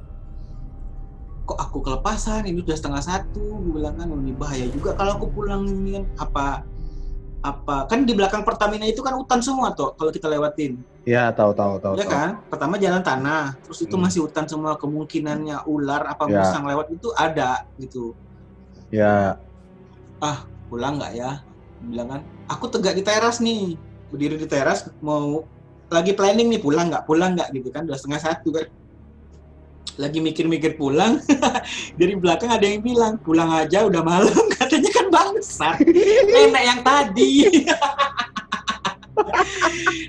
kok 1.44 1.58
aku 1.60 1.78
kelepasan 1.84 2.48
ini 2.48 2.64
udah 2.64 2.72
setengah 2.72 3.04
satu 3.04 3.60
gue 3.60 3.72
bilang 3.76 3.94
kan 3.94 4.08
"Oh, 4.08 4.16
ini 4.16 4.32
bahaya 4.32 4.64
juga 4.72 4.96
kalau 4.96 5.20
aku 5.20 5.28
pulang 5.28 5.68
ini 5.68 6.00
kan 6.00 6.04
apa 6.16 6.46
apa 7.44 7.84
kan 7.84 8.08
di 8.08 8.16
belakang 8.16 8.40
Pertamina 8.40 8.88
itu 8.88 9.04
kan 9.04 9.12
hutan 9.12 9.44
semua 9.44 9.76
tuh 9.76 9.92
kalau 10.00 10.08
kita 10.08 10.32
lewatin 10.32 10.80
Ya 11.04 11.28
tahu 11.28 11.52
tahu 11.52 11.76
tahu. 11.76 12.00
ya 12.00 12.08
tahu. 12.08 12.12
kan 12.16 12.30
pertama 12.48 12.80
jalan 12.80 13.04
tanah 13.04 13.60
terus 13.60 13.84
itu 13.84 13.92
Hmm. 13.92 14.08
masih 14.08 14.24
hutan 14.24 14.48
semua 14.48 14.80
kemungkinannya 14.80 15.68
ular 15.68 16.08
apa 16.08 16.24
Ya. 16.24 16.40
musang 16.40 16.64
lewat 16.64 16.88
itu 16.88 17.12
ada 17.12 17.60
gitu 17.76 18.16
Ya. 18.88 19.36
pulang 20.72 20.96
nggak 20.96 21.12
ya 21.12 21.44
bilang 21.84 22.08
kan 22.08 22.20
aku 22.48 22.72
tegak 22.72 22.96
di 22.96 23.04
teras 23.04 23.38
nih 23.38 23.76
berdiri 24.08 24.40
di 24.40 24.48
teras 24.48 24.88
mau 25.04 25.44
lagi 25.92 26.16
planning 26.16 26.48
nih 26.48 26.60
pulang 26.64 26.88
nggak 26.88 27.04
pulang 27.04 27.36
nggak 27.36 27.52
gitu 27.52 27.68
kan 27.68 27.84
udah 27.84 27.94
setengah 28.00 28.24
satu 28.24 28.48
kan 28.48 28.64
lagi 29.94 30.18
mikir-mikir 30.18 30.74
pulang 30.74 31.22
dari 32.00 32.14
belakang 32.18 32.50
ada 32.50 32.66
yang 32.66 32.82
bilang 32.82 33.14
pulang 33.22 33.50
aja 33.54 33.86
udah 33.86 34.02
malam. 34.02 34.44
Katanya 34.58 34.90
kan 34.90 35.06
bangsat. 35.10 35.78
Nenek 36.26 36.64
yang 36.66 36.80
tadi. 36.82 37.32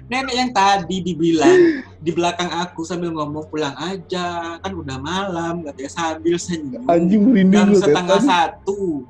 Nenek 0.09 0.35
yang 0.35 0.51
tadi 0.53 0.97
dibilang 1.05 1.85
di 2.01 2.11
belakang 2.13 2.49
aku 2.49 2.81
sambil 2.81 3.13
ngomong 3.13 3.45
pulang 3.49 3.77
aja 3.77 4.57
kan 4.61 4.71
udah 4.73 4.97
malam 4.97 5.61
katanya 5.61 5.91
sambil 5.93 6.37
senyum. 6.37 6.85
Anjing 6.89 7.21
merinding 7.21 7.53
jam 7.53 7.69
setengah 7.77 8.21
satu 8.21 9.05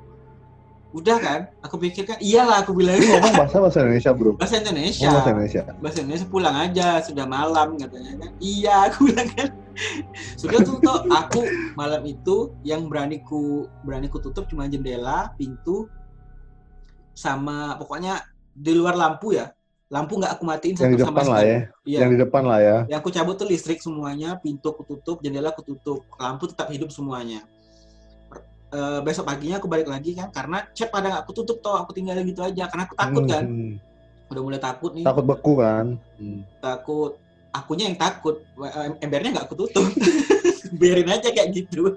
udah 0.95 1.17
kan 1.19 1.39
aku 1.60 1.75
pikir 1.77 2.08
kan 2.08 2.15
iyalah 2.17 2.63
aku 2.63 2.71
bilang 2.71 2.95
Lu 2.95 3.12
ngomong 3.12 3.36
bahasa 3.36 3.60
bahasa 3.60 3.84
Indonesia 3.84 4.12
bro. 4.15 4.31
bahasa 4.34 4.55
Indonesia 4.58 5.03
Ngomong 5.03 5.15
bahasa 5.19 5.29
Indonesia. 5.29 5.62
bahasa 5.77 5.97
Indonesia 5.99 6.27
pulang 6.27 6.55
aja 6.55 6.88
sudah 7.03 7.25
malam 7.27 7.67
katanya 7.75 8.12
kan 8.15 8.29
iya 8.39 8.75
aku 8.88 8.99
bilang 9.05 9.29
kan 9.29 9.47
sudah 10.36 10.60
tuh 10.63 10.79
toh 10.79 11.03
aku 11.12 11.43
malam 11.75 11.99
itu 12.05 12.55
yang 12.63 12.88
berani 12.88 13.19
ku 13.19 13.67
berani 13.84 14.08
ku 14.08 14.23
tutup 14.23 14.47
cuma 14.47 14.65
jendela 14.65 15.36
pintu 15.36 15.91
sama 17.12 17.75
pokoknya 17.75 18.23
di 18.51 18.71
luar 18.71 18.95
lampu 18.95 19.36
ya 19.36 19.51
lampu 19.86 20.17
nggak 20.17 20.31
aku 20.34 20.43
matiin 20.43 20.73
Yang 20.73 20.91
di 20.91 20.97
satu 20.97 21.05
sama 21.05 21.12
depan 21.13 21.25
lah 21.27 21.41
ya. 21.41 21.60
iya 21.86 21.99
Yang 22.01 22.10
di 22.10 22.17
depan 22.17 22.43
lah 22.43 22.60
ya. 22.60 22.77
yang 22.89 22.99
aku 22.99 23.12
cabut 23.13 23.36
tuh 23.36 23.45
listrik 23.45 23.77
semuanya, 23.77 24.34
pintu 24.36 24.73
aku 24.73 24.81
tutup, 24.81 25.21
jendela 25.21 25.53
aku 25.53 25.62
tutup, 25.62 26.01
lampu 26.17 26.49
tetap 26.49 26.73
hidup 26.73 26.89
semuanya. 26.89 27.45
Eh, 28.75 28.99
besok 29.07 29.23
paginya 29.23 29.55
aku 29.63 29.71
balik 29.71 29.88
lagi 29.88 30.11
kan, 30.11 30.27
karena 30.35 30.67
chat 30.75 30.91
pada 30.91 31.07
nggak 31.07 31.23
aku 31.23 31.31
tutup 31.31 31.63
toh, 31.63 31.79
aku 31.79 31.95
tinggalin 31.95 32.27
gitu 32.27 32.43
aja, 32.43 32.67
karena 32.67 32.83
aku 32.83 32.95
takut 32.99 33.23
Hmm, 33.23 33.31
kan, 33.31 33.43
hmm. 33.47 33.73
udah 34.27 34.41
mulai 34.43 34.59
takut 34.59 34.91
nih, 34.91 35.05
Takut 35.07 35.23
beku 35.23 35.53
kan. 35.63 35.85
Hmm. 36.19 36.39
takut, 36.59 37.11
akunya 37.55 37.88
yang 37.88 37.95
takut, 37.95 38.43
Em- 38.59 38.99
embernya 38.99 39.31
nggak 39.39 39.47
aku 39.47 39.55
tutup, 39.63 39.88
biarin 40.81 41.07
aja 41.07 41.31
kayak 41.31 41.55
gitu. 41.55 41.95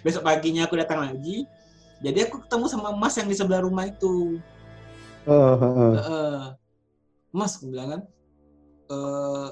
Besok 0.00 0.24
paginya 0.24 0.64
aku 0.64 0.80
datang 0.80 1.04
lagi, 1.04 1.44
jadi 2.00 2.24
aku 2.24 2.40
ketemu 2.48 2.64
sama 2.72 2.88
Mas 2.96 3.12
yang 3.20 3.28
di 3.28 3.36
sebelah 3.36 3.60
rumah 3.60 3.84
itu. 3.84 4.40
Eh, 5.28 5.34
eh, 5.36 5.60
eh. 5.60 5.92
Heeh. 5.92 6.40
Mas, 7.36 7.60
gue 7.60 7.68
bilang 7.68 7.88
kan, 7.92 8.02
eh 8.96 9.48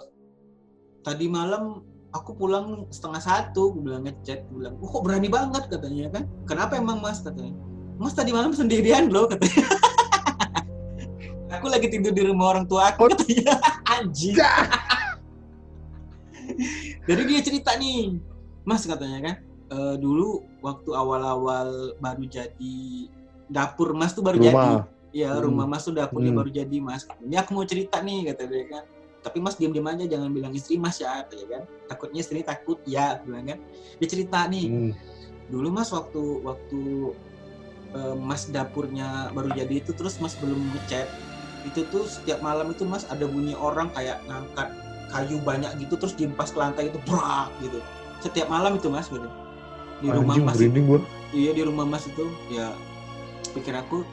tadi 1.05 1.29
malam 1.29 1.85
aku 2.17 2.33
pulang 2.35 2.89
setengah 2.89 3.21
satu, 3.21 3.77
gue 3.77 3.83
bilang 3.85 4.03
ngechat, 4.09 4.49
gue 4.49 4.57
bilang, 4.57 4.75
oh, 4.81 4.89
kok 4.89 5.03
berani 5.05 5.29
banget 5.29 5.69
katanya 5.69 6.09
kan, 6.13 6.25
kenapa 6.49 6.81
emang 6.81 6.99
mas 7.05 7.21
katanya, 7.21 7.53
mas 8.01 8.17
tadi 8.17 8.33
malam 8.33 8.57
sendirian 8.57 9.13
loh 9.13 9.29
katanya, 9.29 9.65
aku 11.55 11.67
lagi 11.69 11.87
tidur 11.93 12.13
di 12.17 12.23
rumah 12.25 12.57
orang 12.57 12.65
tua 12.65 12.91
aku 12.91 13.13
katanya, 13.13 13.61
anjing, 14.01 14.37
jadi 17.05 17.23
dia 17.29 17.41
cerita 17.45 17.77
nih, 17.77 18.17
mas 18.65 18.83
katanya 18.89 19.19
kan, 19.23 19.37
"Eh, 19.71 19.95
dulu 20.01 20.43
waktu 20.65 20.91
awal-awal 20.97 21.95
baru 22.01 22.25
jadi 22.27 22.79
dapur 23.47 23.95
mas 23.95 24.11
tuh 24.17 24.27
baru 24.27 24.41
jadi, 24.43 24.55
Rumah. 24.55 24.95
Iya, 25.17 25.33
Hmm. 25.33 25.49
rumah 25.49 25.65
Mas 25.65 25.81
tuh 25.81 25.97
dapurnya 25.97 26.29
Hmm. 26.29 26.45
baru 26.45 26.51
jadi, 26.53 26.77
Mas. 26.77 27.09
Ini 27.25 27.41
aku 27.41 27.57
mau 27.57 27.65
cerita 27.65 28.05
nih, 28.05 28.29
kata 28.29 28.43
dia 28.53 28.69
kan. 28.69 28.85
Tapi 29.27 29.43
Mas 29.43 29.59
diam-diam 29.59 29.83
aja, 29.91 30.07
jangan 30.07 30.31
bilang 30.31 30.55
istri 30.55 30.79
Mas 30.79 31.03
ya, 31.03 31.27
katanya 31.27 31.59
kan. 31.59 31.63
Takutnya 31.91 32.21
istri 32.23 32.47
takut, 32.47 32.79
ya, 32.87 33.19
bilang 33.27 33.43
kan. 33.43 33.59
Dia 33.99 34.07
cerita 34.07 34.47
nih, 34.47 34.67
Hmm. 34.71 34.93
dulu 35.51 35.75
Mas 35.75 35.91
waktu 35.91 36.23
waktu 36.47 36.81
eh, 37.91 38.15
Mas 38.15 38.47
dapurnya 38.47 39.35
baru 39.35 39.51
jadi 39.51 39.83
itu, 39.83 39.91
terus 39.99 40.23
Mas 40.23 40.39
belum 40.39 40.63
ngecat. 40.71 41.11
Itu 41.67 41.83
tuh 41.91 42.07
setiap 42.07 42.39
malam 42.39 42.71
itu 42.71 42.87
Mas 42.87 43.03
ada 43.11 43.27
bunyi 43.27 43.59
orang 43.59 43.91
kayak 43.91 44.23
ngangkat 44.31 44.71
kayu 45.11 45.43
banyak 45.43 45.75
gitu, 45.83 45.99
terus 45.99 46.15
diempas 46.15 46.55
ke 46.55 46.59
lantai 46.63 46.87
itu, 46.87 46.99
brak 47.03 47.51
gitu. 47.59 47.83
Setiap 48.23 48.47
malam 48.47 48.79
itu 48.79 48.87
Mas, 48.87 49.11
gitu. 49.11 49.27
Di 49.97 50.07
rumah 50.13 50.39
Anjing 50.39 50.47
Mas 50.47 50.57
merinding 50.61 50.87
gua. 50.87 51.01
iya 51.33 51.51
di 51.51 51.63
rumah 51.67 51.83
mas 51.83 52.05
itu 52.07 52.23
ya 52.47 52.71
pikir 53.51 53.75
aku 53.75 54.05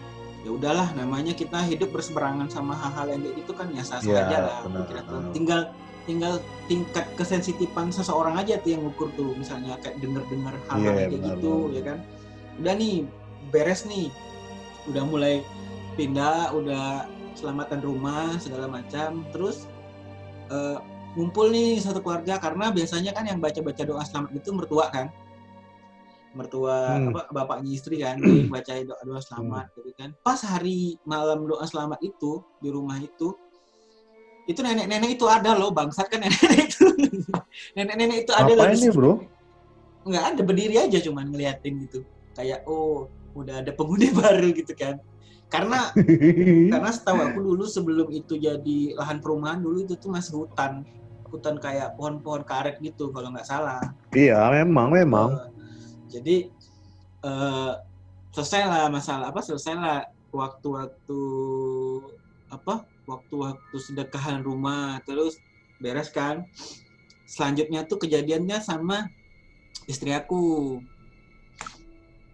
ya 0.44 0.52
udahlah 0.52 0.92
namanya 0.94 1.32
kita 1.32 1.56
hidup 1.64 1.96
berseberangan 1.96 2.52
sama 2.52 2.76
hal-hal 2.76 3.16
yang 3.16 3.22
kayak 3.24 3.36
gitu 3.40 3.52
kan 3.56 3.68
ya 3.72 3.84
sah-sah 3.84 4.12
Iya, 4.12 4.22
aja 4.28 4.38
lah. 4.44 4.58
Benar, 4.68 4.84
benar. 4.92 5.32
tinggal 5.32 5.62
tinggal 6.04 6.34
tingkat 6.68 7.08
kesensitifan 7.16 7.88
seseorang 7.96 8.36
aja 8.36 8.60
tuh 8.60 8.76
yang 8.76 8.84
ngukur 8.84 9.08
tuh 9.16 9.32
misalnya 9.40 9.80
kayak 9.80 10.04
denger-dengar 10.04 10.52
hal-hal 10.68 10.84
Iya, 10.84 10.92
kayak 11.00 11.12
benar, 11.16 11.36
gitu 11.40 11.54
benar. 11.56 11.72
ya 11.72 11.82
kan? 11.88 11.98
Udah 12.60 12.74
nih 12.76 12.96
beres 13.50 13.82
nih. 13.88 14.08
Udah 14.92 15.04
mulai 15.08 15.36
pindah 15.96 16.52
udah 16.52 17.08
selamatan 17.40 17.80
rumah 17.80 18.36
segala 18.38 18.68
macam. 18.68 19.24
Terus 19.32 19.72
eh, 20.52 20.78
ngumpul 21.16 21.56
nih 21.56 21.80
satu 21.80 22.04
keluarga 22.04 22.36
karena 22.36 22.68
biasanya 22.68 23.16
kan 23.16 23.24
yang 23.24 23.40
baca-baca 23.40 23.86
doa 23.88 24.04
selamat 24.04 24.44
itu 24.44 24.50
mertua 24.52 24.92
kan 24.92 25.08
mertua 26.34 26.98
Hmm. 26.98 27.14
apa 27.14 27.30
bapaknya 27.30 27.72
istri 27.78 28.02
kan 28.02 28.18
baca 28.50 28.74
doa 28.82 29.02
doa 29.06 29.22
selamat 29.22 29.66
gitu 29.78 29.94
kan 29.94 30.10
pas 30.26 30.42
hari 30.42 30.98
malam 31.06 31.46
doa 31.46 31.62
selamat 31.64 32.02
itu 32.02 32.42
di 32.58 32.70
rumah 32.74 32.98
itu 32.98 33.38
itu 34.44 34.60
nenek-nenek 34.60 35.16
itu 35.16 35.26
ada 35.30 35.56
loh 35.56 35.72
bangsat 35.72 36.10
kan 36.10 36.20
nenek-nenek 36.20 36.74
itu 36.74 36.86
nenek-nenek 37.78 38.18
itu 38.28 38.32
ada 38.36 38.52
loh 38.52 38.66
situ. 38.76 38.92
bro? 38.92 39.14
nggak 40.04 40.24
ada 40.36 40.42
berdiri 40.44 40.76
aja 40.84 40.98
cuman 41.00 41.32
ngeliatin 41.32 41.80
gitu 41.88 42.04
kayak 42.36 42.66
oh 42.68 43.08
udah 43.38 43.62
ada 43.64 43.72
penghuni 43.72 44.10
baru 44.20 44.52
gitu 44.52 44.74
kan 44.76 44.98
karena 45.48 45.94
karena 46.74 46.90
setahu 46.90 47.24
aku 47.24 47.40
dulu 47.46 47.64
sebelum 47.70 48.10
itu 48.10 48.42
jadi 48.42 48.98
lahan 48.98 49.22
perumahan 49.22 49.62
dulu 49.62 49.86
itu 49.86 49.94
tuh 50.02 50.10
masih 50.10 50.44
hutan 50.44 50.82
hutan 51.30 51.58
kayak 51.62 51.94
pohon-pohon 51.98 52.42
karet 52.46 52.78
gitu 52.82 53.10
kalau 53.14 53.30
nggak 53.34 53.46
salah 53.46 53.82
iya 54.14 54.50
memang 54.50 54.90
memang. 54.94 55.30
Eh, 55.34 55.53
jadi 56.14 56.36
eh 57.24 57.74
selesai 58.34 58.62
lah 58.70 58.86
masalah 58.94 59.34
apa 59.34 59.42
selesai 59.42 59.74
lah 59.74 60.00
waktu-waktu 60.34 61.22
apa 62.50 62.86
waktu-waktu 63.06 63.76
sedekahan 63.78 64.42
rumah 64.46 65.02
terus 65.06 65.42
beres 65.82 66.14
kan. 66.14 66.46
Selanjutnya 67.26 67.84
tuh 67.90 67.98
kejadiannya 68.06 68.62
sama 68.62 69.10
istri 69.90 70.14
aku. 70.14 70.80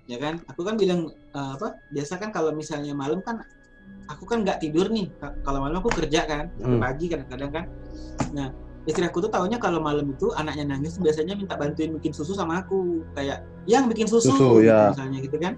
Ya 0.10 0.18
kan? 0.20 0.42
Aku 0.50 0.62
kan 0.68 0.76
bilang 0.76 1.08
eh, 1.10 1.52
apa 1.56 1.80
biasa 1.88 2.20
kan 2.20 2.30
kalau 2.36 2.52
misalnya 2.52 2.92
malam 2.98 3.22
kan 3.24 3.40
aku 4.10 4.26
kan 4.26 4.42
nggak 4.44 4.60
tidur 4.64 4.90
nih. 4.90 5.14
Ka- 5.16 5.38
kalau 5.46 5.64
malam 5.64 5.80
aku 5.80 5.92
kerja 5.94 6.26
kan 6.26 6.50
sampai 6.58 6.78
Hmm. 6.78 6.84
pagi 6.84 7.06
kadang-kadang 7.08 7.52
kan. 7.54 7.66
Nah 8.36 8.50
istri 8.88 9.04
aku 9.04 9.20
tuh 9.24 9.32
taunya 9.32 9.60
kalau 9.60 9.84
malam 9.84 10.08
itu 10.08 10.32
anaknya 10.36 10.76
nangis 10.76 10.96
biasanya 11.00 11.36
minta 11.36 11.60
bantuin 11.60 11.92
bikin 12.00 12.16
susu 12.16 12.32
sama 12.38 12.64
aku. 12.64 13.04
Kayak 13.18 13.44
yang 13.68 13.88
bikin 13.92 14.08
susu, 14.08 14.32
Susu, 14.32 14.64
gitu 14.64 14.70
ya. 14.72 14.94
misalnya 14.96 15.20
gitu 15.20 15.38
kan. 15.40 15.54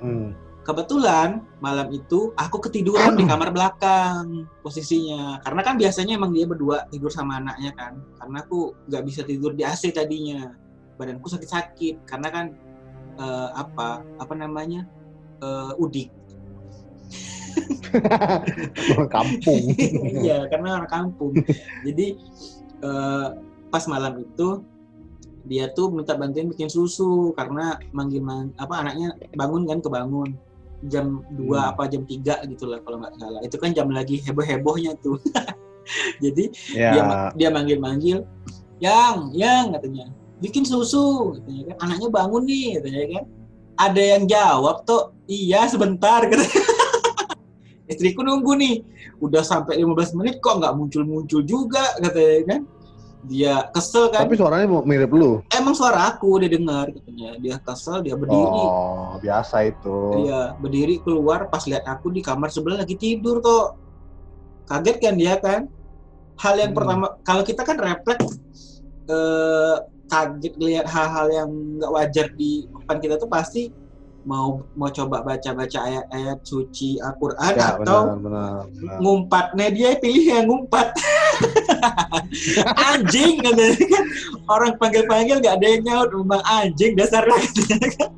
Hmm. 0.00 0.32
kebetulan 0.66 1.46
malam 1.62 1.94
itu 1.94 2.34
aku 2.34 2.58
ketiduran 2.58 3.14
di 3.14 3.22
kamar 3.30 3.54
belakang 3.54 4.50
posisinya. 4.66 5.38
Karena 5.46 5.62
kan 5.62 5.78
biasanya 5.78 6.18
emang 6.18 6.34
dia 6.34 6.42
berdua 6.42 6.90
tidur 6.90 7.08
sama 7.08 7.38
anaknya 7.38 7.70
kan. 7.78 8.02
Karena 8.18 8.42
aku 8.42 8.74
nggak 8.90 9.02
bisa 9.06 9.22
tidur 9.22 9.54
di 9.54 9.62
AC 9.62 9.94
tadinya. 9.94 10.50
Badanku 10.98 11.30
sakit-sakit. 11.30 12.02
Karena 12.02 12.28
kan 12.34 12.46
eh, 13.14 13.50
apa 13.54 14.02
apa 14.18 14.34
namanya 14.34 14.82
eh, 15.38 15.82
udik 15.82 16.10
Orang 18.96 19.10
kampung. 19.10 19.62
iya 20.24 20.46
karena 20.50 20.82
orang 20.82 20.90
kampung. 20.90 21.32
Jadi 21.84 22.06
eh, 22.82 23.28
pas 23.72 23.84
malam 23.88 24.22
itu 24.22 24.62
dia 25.46 25.70
tuh 25.70 25.94
minta 25.94 26.18
bantuin 26.18 26.50
bikin 26.50 26.66
susu 26.66 27.30
karena 27.38 27.78
manggil 27.94 28.18
mang 28.18 28.50
apa 28.58 28.82
anaknya 28.82 29.14
bangun 29.34 29.64
kan 29.68 29.78
kebangun. 29.80 30.30
Jam 30.92 31.24
2 31.32 31.40
Hmm. 31.40 31.72
apa 31.72 31.88
jam 31.88 32.04
3 32.04 32.44
gitu 32.52 32.68
lah 32.68 32.78
kalau 32.84 33.00
nggak 33.00 33.16
salah. 33.16 33.40
Itu 33.40 33.56
kan 33.56 33.72
jam 33.72 33.88
lagi 33.88 34.20
heboh 34.20 34.44
hebohnya 34.44 34.92
tuh. 35.00 35.16
Jadi 36.24 36.50
ya. 36.74 36.90
dia 36.92 37.02
dia 37.32 37.48
manggil 37.48 37.78
manggil 37.78 38.18
yang 38.82 39.32
yang 39.32 39.72
katanya. 39.72 40.12
Bikin 40.42 40.68
susu 40.68 41.32
katanya 41.40 41.72
kan. 41.72 41.76
Anaknya 41.88 42.08
bangun 42.12 42.42
nih 42.44 42.68
katanya 42.76 43.00
kan. 43.08 43.24
Ada 43.76 44.02
yang 44.16 44.24
jawab 44.24 44.88
tuh 44.88 45.12
iya 45.28 45.64
sebentar 45.68 46.24
katanya 46.30 46.65
istriku 47.86 48.20
nunggu 48.20 48.52
nih 48.54 48.74
udah 49.18 49.42
sampai 49.42 49.78
15 49.78 50.18
menit 50.18 50.38
kok 50.38 50.58
nggak 50.58 50.74
muncul 50.74 51.02
muncul 51.02 51.40
juga 51.40 51.94
katanya 51.96 52.42
kan 52.48 52.60
dia 53.26 53.54
kesel 53.70 54.06
kan 54.06 54.22
Tapi 54.22 54.38
suaranya 54.38 54.66
mirip 54.82 55.10
lu. 55.10 55.42
emang 55.50 55.74
suara 55.74 56.06
aku 56.08 56.38
dia 56.38 56.46
dengar 56.48 56.86
katanya 56.88 57.34
dia 57.38 57.56
kesel 57.58 57.98
dia 58.00 58.14
berdiri 58.14 58.66
Oh, 58.66 59.18
biasa 59.18 59.66
itu. 59.66 59.96
Iya, 60.22 60.54
berdiri 60.54 61.00
keluar 61.00 61.46
pas 61.46 61.62
lihat 61.64 61.82
aku 61.84 62.10
di 62.10 62.20
kamar 62.20 62.50
sebelah 62.50 62.78
lagi 62.78 62.94
tidur 62.94 63.40
tuh. 63.40 63.74
Kaget 64.66 64.96
kan 64.98 65.14
dia 65.14 65.34
kan? 65.38 65.66
Hal 66.36 66.54
yang 66.54 66.70
Hmm. 66.70 66.78
pertama 66.78 67.06
kalau 67.22 67.42
kita 67.42 67.62
kan 67.62 67.74
refleks 67.76 68.38
eh 69.06 69.76
kaget 70.06 70.54
lihat 70.56 70.86
hal-hal 70.86 71.26
yang 71.28 71.50
nggak 71.78 71.90
wajar 71.90 72.26
di 72.30 72.66
depan 72.68 72.98
kita 73.00 73.14
tuh 73.16 73.26
pasti 73.26 73.70
mau 74.26 74.66
mau 74.74 74.90
coba 74.90 75.22
baca-baca 75.22 75.78
ayat-ayat 75.80 76.42
suci 76.42 76.98
Al-Qur'an 76.98 77.54
Ya, 77.54 77.78
atau 77.78 78.18
benar, 78.18 78.18
benar, 78.18 78.50
benar. 78.68 78.96
ngumpat. 78.98 79.46
Nah, 79.54 79.68
dia 79.70 79.94
pilih 79.94 80.24
yang 80.26 80.44
ngumpat. 80.44 80.86
anjing 82.90 83.38
kan. 83.40 83.54
Orang 84.46 84.74
panggil-panggil 84.76 85.38
nggak 85.38 85.54
ada 85.56 85.66
yang 85.68 85.82
nyaut, 85.84 86.10
memang 86.10 86.42
anjing 86.44 86.98
kan. 86.98 88.10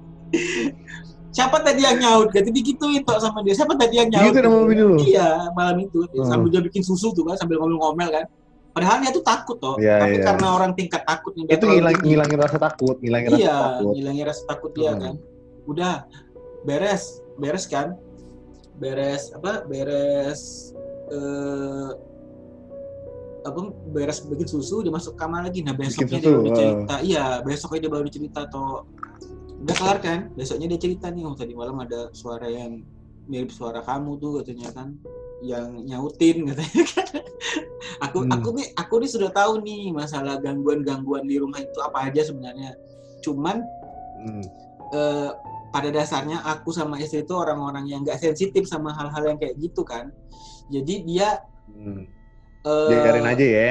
Siapa 1.29 1.61
tadi 1.61 1.85
yang 1.85 2.01
nyaut? 2.01 2.33
Jadi 2.33 2.49
digituin 2.51 3.05
tuh 3.05 3.21
sama 3.21 3.45
dia. 3.45 3.53
Siapa 3.55 3.77
tadi 3.77 4.01
yang 4.01 4.09
nyaut? 4.09 4.33
Gitu 4.33 4.39
nama. 4.43 4.97
Iya, 4.99 5.29
malam 5.53 5.77
itu 5.79 6.09
Hmm. 6.09 6.25
sambil 6.25 6.49
dia 6.51 6.63
bikin 6.65 6.83
susu 6.83 7.13
tuh 7.13 7.23
kan, 7.23 7.37
sambil 7.37 7.61
ngomel-ngomel 7.61 8.09
kan. 8.11 8.25
Padahal 8.73 8.97
dia 9.03 9.11
tuh 9.11 9.21
takut 9.21 9.57
toh. 9.59 9.75
Iya, 9.77 9.97
Tapi 9.99 10.17
iya. 10.17 10.25
karena 10.25 10.47
orang 10.55 10.71
tingkat 10.73 11.03
dia 11.37 11.53
Itu 11.53 11.67
terlalu 11.67 11.77
ngilang, 11.77 11.95
tinggi. 11.95 12.09
ngilangin 12.09 12.39
rasa 12.39 12.59
takut, 12.59 12.97
ngilangin 12.99 13.29
rasa 13.29 13.41
Iya, 13.43 13.57
takut. 13.59 13.93
ngilangin 13.93 14.25
rasa 14.25 14.43
takut 14.47 14.71
dia 14.73 14.91
Hmm. 14.91 15.01
kan. 15.03 15.15
Udah 15.69 16.09
beres, 16.65 17.21
beres 17.37 17.69
kan? 17.69 17.93
Beres 18.81 19.31
apa? 19.37 19.69
Beres 19.69 20.73
eh 21.09 21.91
apa 23.47 23.61
beres 23.95 24.21
bikin 24.29 24.45
susu 24.45 24.85
dia 24.85 24.93
masuk 24.93 25.17
kamar 25.17 25.47
lagi 25.49 25.65
nah 25.65 25.73
besoknya 25.73 26.21
dia 26.21 26.29
baru 26.29 26.51
cerita 26.53 26.95
iya 27.01 27.25
besoknya 27.41 27.81
dia 27.87 27.93
baru 27.97 28.09
cerita 28.13 28.39
atau 28.45 28.85
udah 29.65 29.75
kelar 29.79 29.99
kan 30.05 30.19
besoknya 30.37 30.69
dia 30.69 30.81
cerita 30.85 31.09
nih 31.09 31.25
oh 31.25 31.33
tadi 31.33 31.57
malam 31.57 31.81
ada 31.81 32.13
suara 32.13 32.45
yang 32.45 32.85
mirip 33.25 33.49
suara 33.49 33.81
kamu 33.81 34.21
tuh 34.21 34.43
katanya 34.43 34.69
kan 34.77 34.89
yang 35.41 35.81
nyautin 35.87 36.45
katanya 36.53 36.83
kan 36.93 37.09
aku 38.05 38.19
Hmm. 38.27 38.33
aku 38.37 38.49
nih 38.59 38.67
aku 38.77 38.95
nih 39.01 39.11
sudah 39.17 39.31
tahu 39.33 39.65
nih 39.65 39.97
masalah 39.97 40.37
gangguan-gangguan 40.45 41.25
di 41.25 41.41
rumah 41.41 41.63
itu 41.63 41.79
apa 41.81 42.11
aja 42.11 42.21
sebenarnya 42.29 42.77
cuman 43.25 43.65
Hmm. 44.19 44.45
eh, 44.93 45.31
pada 45.69 45.89
dasarnya 45.89 46.41
aku 46.43 46.71
sama 46.71 46.97
istri 46.97 47.23
itu 47.23 47.33
orang-orang 47.33 47.85
yang 47.85 48.01
nggak 48.01 48.17
sensitif 48.17 48.65
sama 48.65 48.93
hal-hal 48.93 49.25
yang 49.27 49.39
kayak 49.39 49.57
gitu 49.57 49.83
kan 49.83 50.11
jadi 50.69 50.95
dia 51.03 51.29
Hmm. 51.69 52.09
Biarin 52.65 53.23
aja 53.25 53.45
ya. 53.45 53.71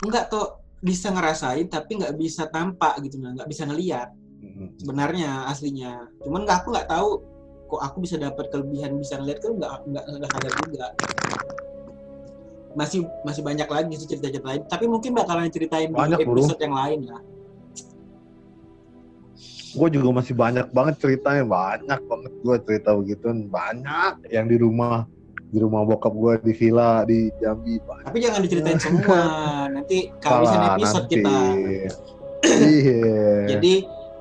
nggak 0.00 0.28
tuh 0.28 0.60
bisa 0.78 1.08
ngerasain 1.08 1.64
tapi 1.66 1.96
nggak 1.96 2.12
bisa 2.14 2.44
tampak 2.46 3.00
gitu 3.00 3.16
nggak 3.18 3.48
bisa 3.48 3.64
ngeliat 3.64 4.12
Hmm. 4.44 4.68
sebenarnya 4.76 5.48
aslinya 5.48 6.04
cuman 6.20 6.44
nggak 6.44 6.58
aku 6.60 6.68
nggak 6.70 6.86
tahu 6.86 7.10
kok 7.64 7.80
aku 7.80 7.96
bisa 8.04 8.20
dapat 8.20 8.52
kelebihan 8.52 8.92
bisa 8.94 9.16
ngeliat 9.16 9.40
kan 9.40 9.56
nggak 9.56 9.72
nggak 9.88 10.04
nggak 10.04 10.30
sadar 10.30 10.52
juga 10.68 10.86
masih 12.74 13.00
masih 13.22 13.40
banyak 13.40 13.64
lagi 13.64 13.94
sih 13.96 14.06
cerita-cerita 14.06 14.44
lain 14.44 14.62
tapi 14.66 14.84
mungkin 14.84 15.14
bakalan 15.14 15.48
ceritain 15.48 15.88
Banyak, 15.88 16.20
di 16.20 16.24
bro. 16.26 16.36
episode 16.36 16.60
yang 16.60 16.74
lain 16.74 17.00
lah 17.08 17.22
Gue 19.74 19.88
juga 19.90 20.08
masih 20.12 20.34
banyak 20.34 20.66
banget 20.70 20.94
ceritanya, 20.98 21.42
banyak 21.42 22.00
banget 22.00 22.32
gue 22.40 22.56
cerita 22.62 22.90
begitu, 22.94 23.26
banyak 23.44 24.12
yang 24.28 24.46
di 24.46 24.56
rumah, 24.56 25.02
di 25.46 25.58
rumah 25.58 25.82
bokap 25.82 26.10
gue 26.10 26.32
di 26.42 26.52
villa 26.52 27.02
di 27.02 27.30
Jambi. 27.38 27.78
Banyak. 27.78 28.06
tapi 28.06 28.18
jangan 28.18 28.40
diceritain 28.40 28.78
semua 28.78 29.18
nanti 29.74 29.98
kehabisan 30.18 30.60
episode 30.72 31.04
nanti. 31.04 31.14
kita 31.16 31.36
Iya. 32.44 33.02
jadi 33.54 33.74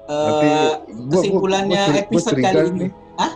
Nanti 0.03 0.45
eh, 0.47 0.59
gua- 0.59 0.77
gua- 0.83 1.11
kesimpulannya 1.11 1.73
gua 1.75 1.85
curi- 1.85 1.95
gua 1.95 2.03
episode 2.09 2.33
curiga 2.33 2.49
kali 2.51 2.69
ini 2.69 2.87
Hah? 3.13 3.33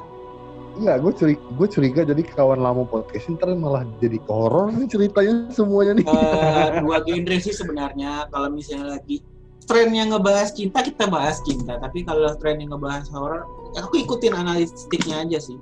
Enggak, 0.78 0.98
gue 1.02 1.12
curiga, 1.16 1.42
gue 1.58 1.68
curiga 1.68 2.02
jadi 2.06 2.22
kawan 2.28 2.60
lama 2.62 2.84
podcast 2.86 3.26
ntar 3.34 3.50
malah 3.52 3.82
jadi 3.98 4.22
horor 4.26 4.70
nih 4.70 4.86
ceritanya 4.86 5.50
semuanya 5.50 5.94
nih. 5.98 6.06
eh, 6.06 6.68
dua 6.86 6.98
genre 7.02 7.38
sih 7.38 7.50
sebenarnya 7.50 8.30
kalau 8.30 8.50
misalnya 8.50 8.94
lagi 8.94 9.26
tren 9.68 9.92
yang 9.92 10.16
ngebahas 10.16 10.56
cinta 10.56 10.80
kita 10.82 11.06
bahas 11.12 11.44
cinta 11.44 11.78
tapi 11.78 12.08
kalau 12.08 12.32
tren 12.40 12.64
yang 12.64 12.74
ngebahas 12.74 13.06
horor 13.12 13.44
aku 13.76 14.00
ikutin 14.02 14.34
analistiknya 14.34 15.28
aja 15.28 15.40
sih 15.44 15.60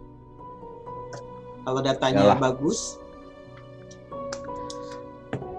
kalau 1.66 1.82
datanya 1.82 2.22
Yalah. 2.22 2.40
bagus 2.40 3.02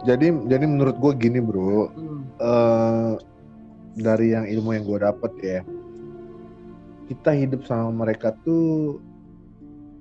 Jadi 0.06 0.30
jadi 0.46 0.64
menurut 0.70 0.96
gue 1.02 1.12
gini 1.18 1.42
bro, 1.42 1.90
hmm, 1.90 2.20
eh 2.38 3.12
dari 3.98 4.38
yang 4.38 4.46
ilmu 4.46 4.70
yang 4.78 4.86
gue 4.86 4.98
dapet 5.02 5.32
ya, 5.42 5.60
kita 7.10 7.34
hidup 7.34 7.66
sama 7.66 8.06
mereka 8.06 8.30
tuh 8.46 9.02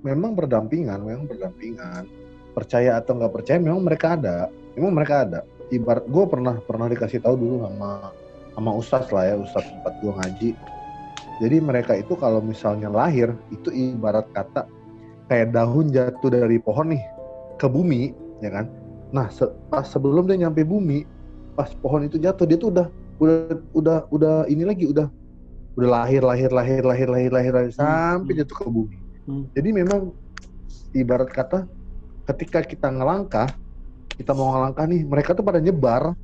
memang 0.06 0.38
berdampingan, 0.38 1.02
memang 1.02 1.26
berdampingan. 1.26 2.06
Percaya 2.54 2.96
atau 3.02 3.18
nggak 3.18 3.34
percaya, 3.34 3.58
memang 3.58 3.82
mereka 3.82 4.14
ada, 4.14 4.46
memang 4.78 4.94
mereka 4.94 5.26
ada. 5.26 5.40
Ibarat 5.74 6.06
gue 6.06 6.24
pernah 6.30 6.54
pernah 6.62 6.86
dikasih 6.86 7.26
tahu 7.26 7.34
dulu 7.34 7.66
sama 7.66 8.14
sama 8.56 8.72
ustadz 8.72 9.12
lah 9.12 9.24
ya, 9.28 9.34
ustadz 9.36 9.68
tempat 9.68 9.92
gue 10.00 10.12
ngaji. 10.16 10.50
Jadi 11.36 11.56
mereka 11.60 11.92
itu 11.92 12.16
kalau 12.16 12.40
misalnya 12.40 12.88
lahir 12.88 13.36
itu 13.52 13.68
ibarat 13.68 14.24
kata 14.32 14.64
kayak 15.28 15.52
daun 15.52 15.92
jatuh 15.92 16.32
dari 16.32 16.56
pohon 16.56 16.96
nih 16.96 17.04
ke 17.60 17.68
bumi, 17.68 18.16
ya 18.40 18.48
kan? 18.48 18.72
Nah, 19.12 19.28
se- 19.28 19.52
pas 19.68 19.84
sebelum 19.84 20.24
dia 20.24 20.48
nyampe 20.48 20.64
bumi, 20.64 21.04
pas 21.52 21.68
pohon 21.76 22.08
itu 22.08 22.16
jatuh 22.16 22.48
dia 22.48 22.56
tuh 22.56 22.72
udah 22.72 22.88
udah 23.20 23.36
udah 23.76 23.98
udah 24.08 24.34
ini 24.48 24.64
lagi 24.64 24.88
udah 24.88 25.08
udah 25.76 25.88
lahir 25.88 26.24
lahir 26.24 26.48
lahir 26.48 26.80
lahir 26.80 27.08
lahir 27.12 27.30
lahir, 27.32 27.52
lahir 27.52 27.72
sampai 27.76 28.32
hmm. 28.32 28.40
jatuh 28.40 28.56
ke 28.56 28.64
bumi. 28.72 28.96
Hmm. 29.28 29.44
Jadi 29.52 29.68
memang 29.76 30.16
ibarat 30.96 31.28
kata 31.28 31.68
ketika 32.32 32.64
kita 32.64 32.88
ngelangkah, 32.88 33.52
kita 34.16 34.32
mau 34.32 34.56
ngelangkah 34.56 34.88
nih, 34.88 35.04
mereka 35.04 35.36
tuh 35.36 35.44
pada 35.44 35.60
nyebar 35.60 36.16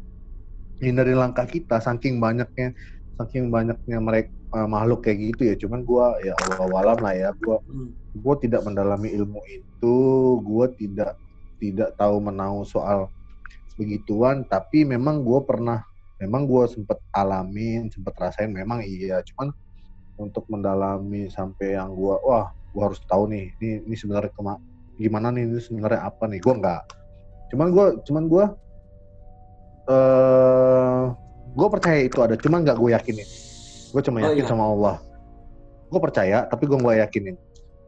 hindari 0.83 1.14
langkah 1.14 1.47
kita 1.47 1.79
saking 1.79 2.18
banyaknya 2.18 2.75
saking 3.16 3.55
banyaknya 3.55 3.99
mereka 4.03 4.35
makhluk 4.68 5.07
kayak 5.07 5.33
gitu 5.33 5.42
ya. 5.49 5.55
Cuman 5.57 5.87
gua 5.87 6.18
ya 6.21 6.35
Allah 6.42 6.66
walam 6.68 6.99
lah 7.01 7.14
ya, 7.14 7.31
gua 7.40 7.62
hmm. 7.64 8.21
gue 8.21 8.35
tidak 8.45 8.61
mendalami 8.68 9.09
ilmu 9.16 9.40
itu, 9.49 9.97
gue 10.45 10.66
tidak 10.77 11.16
tidak 11.57 11.97
tahu 11.97 12.21
menau 12.21 12.61
soal 12.66 13.09
begituan, 13.81 14.45
tapi 14.45 14.85
memang 14.85 15.25
gue 15.25 15.40
pernah, 15.49 15.81
memang 16.21 16.45
gue 16.45 16.65
sempet 16.69 17.00
alamin, 17.17 17.88
sempet 17.88 18.13
rasain, 18.21 18.52
memang 18.52 18.85
iya, 18.85 19.25
cuman 19.25 19.48
untuk 20.21 20.44
mendalami 20.52 21.33
sampai 21.33 21.79
yang 21.79 21.96
gue, 21.96 22.15
wah, 22.21 22.52
gue 22.52 22.83
harus 22.85 23.00
tahu 23.09 23.33
nih, 23.33 23.48
ini 23.63 23.81
ini 23.88 23.96
sebenarnya 23.96 24.29
kema 24.37 24.61
gimana 25.00 25.33
nih, 25.33 25.48
ini 25.48 25.57
sebenarnya 25.57 26.04
apa 26.04 26.29
nih, 26.29 26.40
gue 26.42 26.54
nggak, 26.61 26.83
cuman 27.54 27.69
gue, 27.73 27.87
cuman 28.04 28.25
gue, 28.29 28.44
eh, 28.44 28.50
gue 31.63 31.69
percaya 31.71 31.98
itu 32.02 32.19
ada, 32.19 32.35
cuman 32.35 32.67
nggak 32.67 32.75
gue 32.75 32.90
yakinin, 32.90 33.29
gue 33.94 34.02
cuma 34.02 34.19
Oh, 34.19 34.35
yakin 34.35 34.42
iya. 34.42 34.50
sama 34.50 34.65
Allah, 34.67 34.96
gue 35.87 36.00
percaya, 36.02 36.38
tapi 36.50 36.67
gue 36.67 36.75
nggak 36.75 36.98
yakinin. 37.06 37.38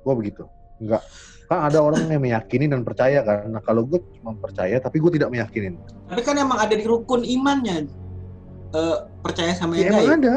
Gue 0.05 0.15
begitu. 0.15 0.45
Nggak. 0.79 1.03
Kan 1.49 1.59
ada 1.65 1.79
orang 1.81 2.09
yang 2.09 2.21
meyakini 2.21 2.69
dan 2.69 2.85
percaya 2.85 3.25
kan. 3.25 3.49
Nah 3.49 3.61
kalau 3.65 3.89
gue 3.89 4.01
cuma 4.21 4.37
percaya 4.37 4.77
tapi 4.81 5.01
gue 5.01 5.17
tidak 5.17 5.33
meyakinin. 5.33 5.81
Tapi 6.13 6.21
kan 6.21 6.37
emang 6.37 6.61
ada 6.61 6.77
di 6.77 6.85
rukun 6.85 7.25
imannya. 7.25 7.89
Eh, 8.75 8.97
percaya 9.25 9.53
sama 9.57 9.77
ya, 9.77 9.89
yang 9.89 9.97
emang 9.97 10.05
gaib. 10.05 10.17
ada. 10.21 10.35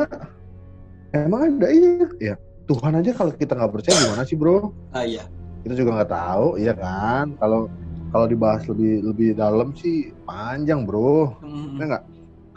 Emang 1.16 1.42
ada 1.52 1.68
iya. 1.68 2.08
Ya 2.20 2.36
Tuhan 2.68 3.00
aja 3.00 3.12
kalau 3.16 3.32
kita 3.36 3.56
nggak 3.56 3.72
percaya 3.76 3.96
gimana 4.04 4.24
sih 4.28 4.36
bro? 4.40 4.72
Ah 4.92 5.04
iya. 5.04 5.24
Kita 5.68 5.74
juga 5.76 5.90
nggak 6.00 6.12
tahu 6.12 6.48
iya 6.60 6.74
kan? 6.76 7.36
Kalau 7.40 7.72
kalau 8.12 8.26
dibahas 8.28 8.64
lebih 8.72 9.04
lebih 9.04 9.30
dalam 9.36 9.72
sih 9.76 10.12
panjang 10.28 10.84
bro. 10.88 11.36
Hmm, 11.44 11.76
ya 11.80 11.86
nggak 11.92 12.04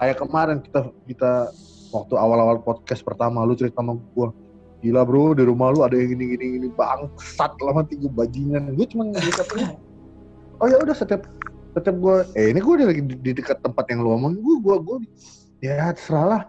kayak 0.00 0.16
kemarin 0.16 0.58
kita 0.64 0.88
kita 1.04 1.32
waktu 1.92 2.14
awal-awal 2.16 2.56
podcast 2.64 3.04
pertama 3.04 3.44
lu 3.44 3.52
cerita 3.52 3.84
sama 3.84 4.00
gue 4.00 4.28
gila 4.80 5.04
bro 5.04 5.36
di 5.36 5.44
rumah 5.44 5.68
lu 5.76 5.84
ada 5.84 5.92
yang 5.92 6.16
gini 6.16 6.34
gini 6.34 6.44
gini 6.56 6.68
bangsat 6.72 7.52
lama 7.60 7.84
tiga 7.84 8.08
bajingan. 8.08 8.72
Gue 8.72 8.88
cuma 8.88 9.12
ngeliatnya 9.12 9.76
oh 10.56 10.66
ya 10.66 10.80
udah 10.80 10.96
setiap 10.96 11.28
setiap 11.76 11.96
gue 12.00 12.16
eh 12.32 12.48
ini 12.50 12.58
gue 12.64 12.74
lagi 12.80 13.02
di, 13.04 13.14
di 13.20 13.30
dekat 13.36 13.60
tempat 13.60 13.84
yang 13.92 14.00
lu 14.00 14.16
omong 14.16 14.40
gue 14.40 14.56
gue 14.64 14.76
gue 14.80 14.98
ya 15.60 15.92
terserah 15.92 16.26
lah. 16.26 16.42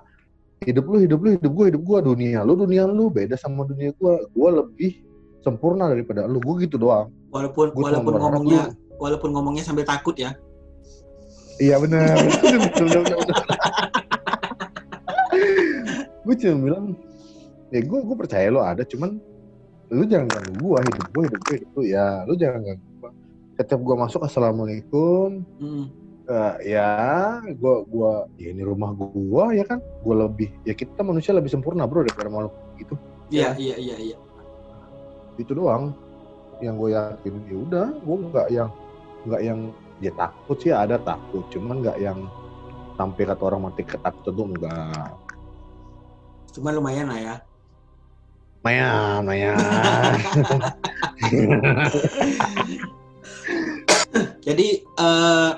Hidup 0.63 0.87
lu 0.87 1.03
hidup 1.03 1.19
lu 1.19 1.35
hidup 1.35 1.51
gue 1.51 1.65
hidup 1.75 1.83
gue 1.83 1.97
dunia 2.07 2.39
lu 2.47 2.55
dunia 2.55 2.87
lu 2.87 3.11
beda 3.11 3.35
sama 3.35 3.67
dunia 3.67 3.91
gue 3.99 4.13
gue 4.31 4.49
lebih 4.63 4.91
sempurna 5.43 5.91
daripada 5.91 6.23
lu. 6.23 6.39
Gue 6.39 6.63
gitu 6.63 6.79
doang. 6.79 7.11
Walaupun 7.35 7.75
Gua 7.75 7.91
walaupun 7.91 8.15
ngomongnya 8.15 8.71
walaupun 8.95 9.29
ngomongnya 9.35 9.63
sambil 9.67 9.83
takut 9.83 10.15
ya 10.15 10.37
Iya 11.61 11.77
benar. 11.77 12.17
gue 16.21 16.35
cuma 16.37 16.57
bilang, 16.57 16.85
ya 17.69 17.79
gue 17.85 17.99
gue 18.01 18.17
percaya 18.17 18.47
lo 18.49 18.65
ada, 18.65 18.81
cuman 18.81 19.21
lu 19.91 20.07
jangan 20.07 20.25
ganggu 20.31 20.53
gue 20.57 20.77
hidup 20.89 21.07
gue 21.11 21.23
hidup 21.27 21.41
gue 21.45 21.55
hidup 21.61 21.73
ya, 21.85 22.07
lu 22.25 22.33
jangan 22.33 22.61
ganggu 22.65 22.87
gue. 22.97 23.11
Setiap 23.61 23.79
gue 23.83 23.95
masuk 23.99 24.21
assalamualaikum, 24.25 25.45
eh, 26.25 26.55
ya 26.65 26.89
gue 27.45 27.75
gua 27.91 28.25
ya 28.41 28.49
ini 28.57 28.63
rumah 28.65 28.97
gue 28.97 29.45
ya 29.61 29.65
kan, 29.67 29.77
gue 29.81 30.15
lebih 30.17 30.49
ya 30.65 30.73
kita 30.73 31.05
manusia 31.05 31.35
lebih 31.35 31.53
sempurna 31.53 31.85
bro 31.85 32.01
daripada 32.01 32.31
makhluk 32.31 32.53
gitu. 32.81 32.95
iya 33.29 33.53
iya 33.55 33.75
iya 33.77 33.95
iya 34.01 34.17
Itu 35.37 35.53
doang 35.53 35.93
yang 36.61 36.77
gue 36.77 36.93
yakin. 36.93 37.33
Ya 37.49 37.57
udah, 37.57 37.87
gue 38.01 38.15
nggak 38.29 38.47
yang 38.49 38.69
nggak 39.29 39.41
yang 39.45 39.59
ya 40.01 40.11
takut 40.17 40.57
sih 40.57 40.73
ada 40.73 40.97
takut, 40.97 41.45
cuman 41.53 41.85
nggak 41.85 41.97
yang 42.01 42.25
sampai 42.97 43.23
kata 43.25 43.43
orang 43.45 43.61
mati 43.69 43.85
ketakutan 43.85 44.33
tuh 44.33 44.45
enggak. 44.45 45.13
cuma 46.51 46.75
lumayan 46.75 47.07
lah 47.07 47.19
ya 47.21 47.35
Maya, 48.61 49.25
Maya. 49.25 49.57
jadi 54.45 54.67
eh, 54.85 55.51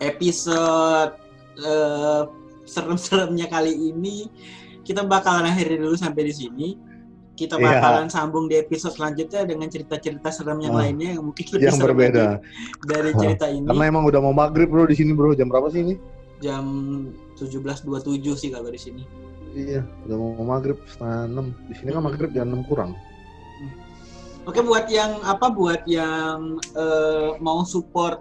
episode 0.00 1.12
eh, 1.60 2.22
serem-seremnya 2.64 3.52
kali 3.52 3.92
ini 3.92 4.32
kita 4.80 5.04
bakalan 5.04 5.52
akhiri 5.52 5.76
dulu 5.76 5.92
sampai 5.92 6.32
di 6.32 6.34
sini 6.34 6.68
kita 7.36 7.54
Iya. 7.54 7.78
bakalan 7.78 8.08
sambung 8.08 8.48
di 8.48 8.56
episode 8.56 8.90
selanjutnya 8.90 9.44
dengan 9.44 9.68
cerita-cerita 9.68 10.28
serem 10.28 10.58
yang 10.58 10.72
Ah. 10.72 10.82
lainnya 10.82 11.14
yang 11.14 11.22
mungkin 11.22 11.44
lebih 11.46 11.62
yang 11.62 11.76
serem 11.76 11.92
berbeda. 11.92 12.24
dari 12.82 13.10
cerita 13.14 13.46
ini 13.46 13.66
Karena 13.66 13.84
emang 13.86 14.04
udah 14.04 14.20
mau 14.20 14.32
maghrib 14.32 14.66
bro 14.66 14.84
di 14.84 14.96
sini 14.96 15.12
bro. 15.12 15.30
Jam 15.32 15.46
berapa 15.46 15.68
sih 15.68 15.80
ini? 15.82 15.94
jam 16.36 16.64
17.27 17.32 17.80
sih 18.34 18.50
kalau 18.50 18.68
di 18.68 18.76
sini 18.76 19.00
Iya, 19.52 19.80
udah 20.04 20.16
mau 20.18 20.44
maghrib 20.46 20.76
setengah 20.84 21.24
enam. 21.26 21.46
Di 21.64 21.74
sini 21.74 21.88
kan 21.88 22.00
Hmm. 22.00 22.08
maghrib 22.08 22.28
jam 22.30 22.44
enam 22.46 22.60
kurang. 22.62 22.92
Oke 24.44 24.60
buat 24.60 24.86
yang 24.86 25.16
apa 25.22 25.48
buat 25.48 25.82
yang 25.86 26.56
eh, 26.72 27.30
mau 27.38 27.64
support 27.64 28.20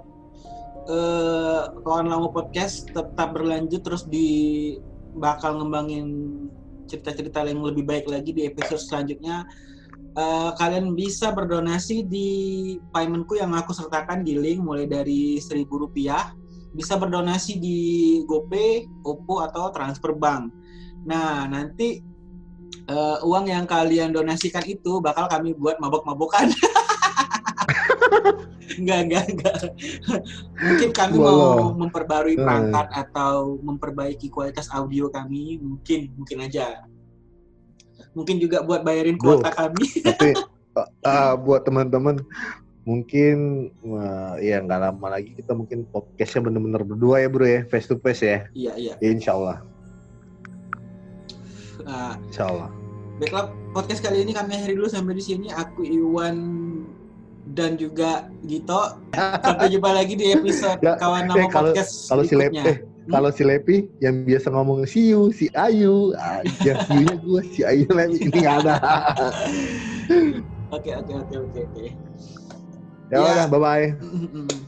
eh 0.86 1.62
kawan 1.78 2.06
lama 2.06 2.30
podcast 2.30 2.88
tetap 2.88 3.34
berlanjut 3.34 3.82
terus 3.82 4.06
di 4.06 4.28
bakal 5.14 5.58
ngembangin 5.58 6.08
cerita-cerita 6.86 7.46
yang 7.46 7.66
lebih 7.66 7.86
baik 7.86 8.06
lagi 8.10 8.32
di 8.32 8.48
episode 8.48 8.82
selanjutnya. 8.82 9.46
Eh, 10.16 10.52
kalian 10.56 10.96
bisa 10.96 11.36
berdonasi 11.36 12.08
di 12.08 12.30
paymentku 12.96 13.36
yang 13.36 13.52
aku 13.52 13.76
sertakan 13.76 14.24
di 14.24 14.40
link 14.40 14.64
mulai 14.64 14.88
dari 14.88 15.44
seribu 15.44 15.84
rupiah. 15.84 16.32
Bisa 16.72 16.96
berdonasi 16.96 17.60
di 17.60 17.80
GoPay, 18.24 18.88
OPPO 19.04 19.36
atau 19.52 19.76
transfer 19.76 20.16
bank. 20.16 20.56
Nah 21.04 21.52
nanti 21.52 22.00
eh, 22.88 23.18
uang 23.28 23.52
yang 23.52 23.68
kalian 23.68 24.16
donasikan 24.16 24.64
itu 24.64 25.04
bakal 25.04 25.28
kami 25.28 25.52
buat 25.52 25.84
mabok-mabokan. 25.84 26.56
enggak, 28.78 29.00
enggak, 29.06 29.24
enggak. 29.32 29.56
Mungkin 30.58 30.90
kami 30.92 31.16
mau 31.22 31.72
memperbarui 31.74 32.36
Eh. 32.36 32.42
perangkat 32.42 32.88
atau 32.94 33.62
memperbaiki 33.62 34.28
kualitas 34.30 34.70
audio 34.74 35.08
kami, 35.10 35.62
mungkin, 35.62 36.12
mungkin 36.18 36.38
aja. 36.46 36.86
Mungkin 38.16 38.40
juga 38.40 38.64
buat 38.64 38.82
bayarin 38.82 39.20
kuota 39.20 39.52
kami. 39.52 39.86
Tapi 40.02 40.34
uh, 40.80 40.90
uh, 41.06 41.34
buat 41.40 41.64
teman-teman 41.68 42.20
mungkin 42.86 43.70
uh, 43.82 44.38
ya 44.38 44.62
nggak 44.62 44.78
lama 44.78 45.18
lagi 45.18 45.34
kita 45.34 45.58
mungkin 45.58 45.90
podcastnya 45.90 46.46
bener-bener 46.46 46.86
berdua 46.86 47.18
ya 47.18 47.28
bro 47.34 47.42
ya 47.42 47.66
face 47.66 47.90
to 47.90 47.98
face 47.98 48.22
ya. 48.22 48.46
iya, 48.54 48.78
iya. 48.78 48.94
ya 49.02 49.10
insya 49.10 49.34
Allah, 49.34 49.58
Nah, 51.82 52.14
insya 52.30 52.46
Allah. 52.50 52.70
baiklah 53.18 53.50
podcast 53.74 54.06
kali 54.06 54.22
ini 54.22 54.38
kami 54.38 54.54
akhiri 54.60 54.76
dulu 54.78 54.86
sampai 54.92 55.18
di 55.18 55.24
sini. 55.24 55.48
Aku 55.50 55.82
Iwan 55.82 56.38
dan 57.48 57.76
juga 57.76 58.26
Gito. 58.42 58.98
Sampai 59.14 59.70
jumpa 59.70 59.92
lagi 59.92 60.14
di 60.14 60.32
episode 60.32 60.80
Ya, 60.80 60.98
kawan 60.98 61.28
nama 61.28 61.38
eh, 61.38 61.48
kalau- 61.48 61.70
podcast 61.70 62.10
Kalau 62.10 62.24
si 62.24 62.34
Lepi, 62.34 62.58
berikutnya. 62.58 62.74
eh, 62.74 62.78
kalau 63.06 63.30
si 63.30 63.44
Lepi 63.44 63.76
yang 64.00 64.16
biasa 64.24 64.48
ngomong 64.50 64.80
si 64.84 65.14
Yu, 65.14 65.30
si 65.30 65.46
Ayu, 65.54 66.12
aja 66.16 66.74
si 66.84 66.96
nya 66.98 67.16
gue, 67.16 67.42
si 67.48 67.62
Ayu 67.62 67.86
Lepi 67.88 68.18
ini 68.24 68.38
nggak 68.40 68.56
ada. 68.62 68.76
Oke, 70.72 70.92
oke, 70.92 71.14
oke, 71.16 71.36
oke, 71.40 71.60
oke. 71.64 71.86
ya 73.08 73.16
Ya. 73.16 73.22
udah, 73.22 73.46
bye 73.48 73.62
bye. 73.62 73.88
Mm. 74.02 74.65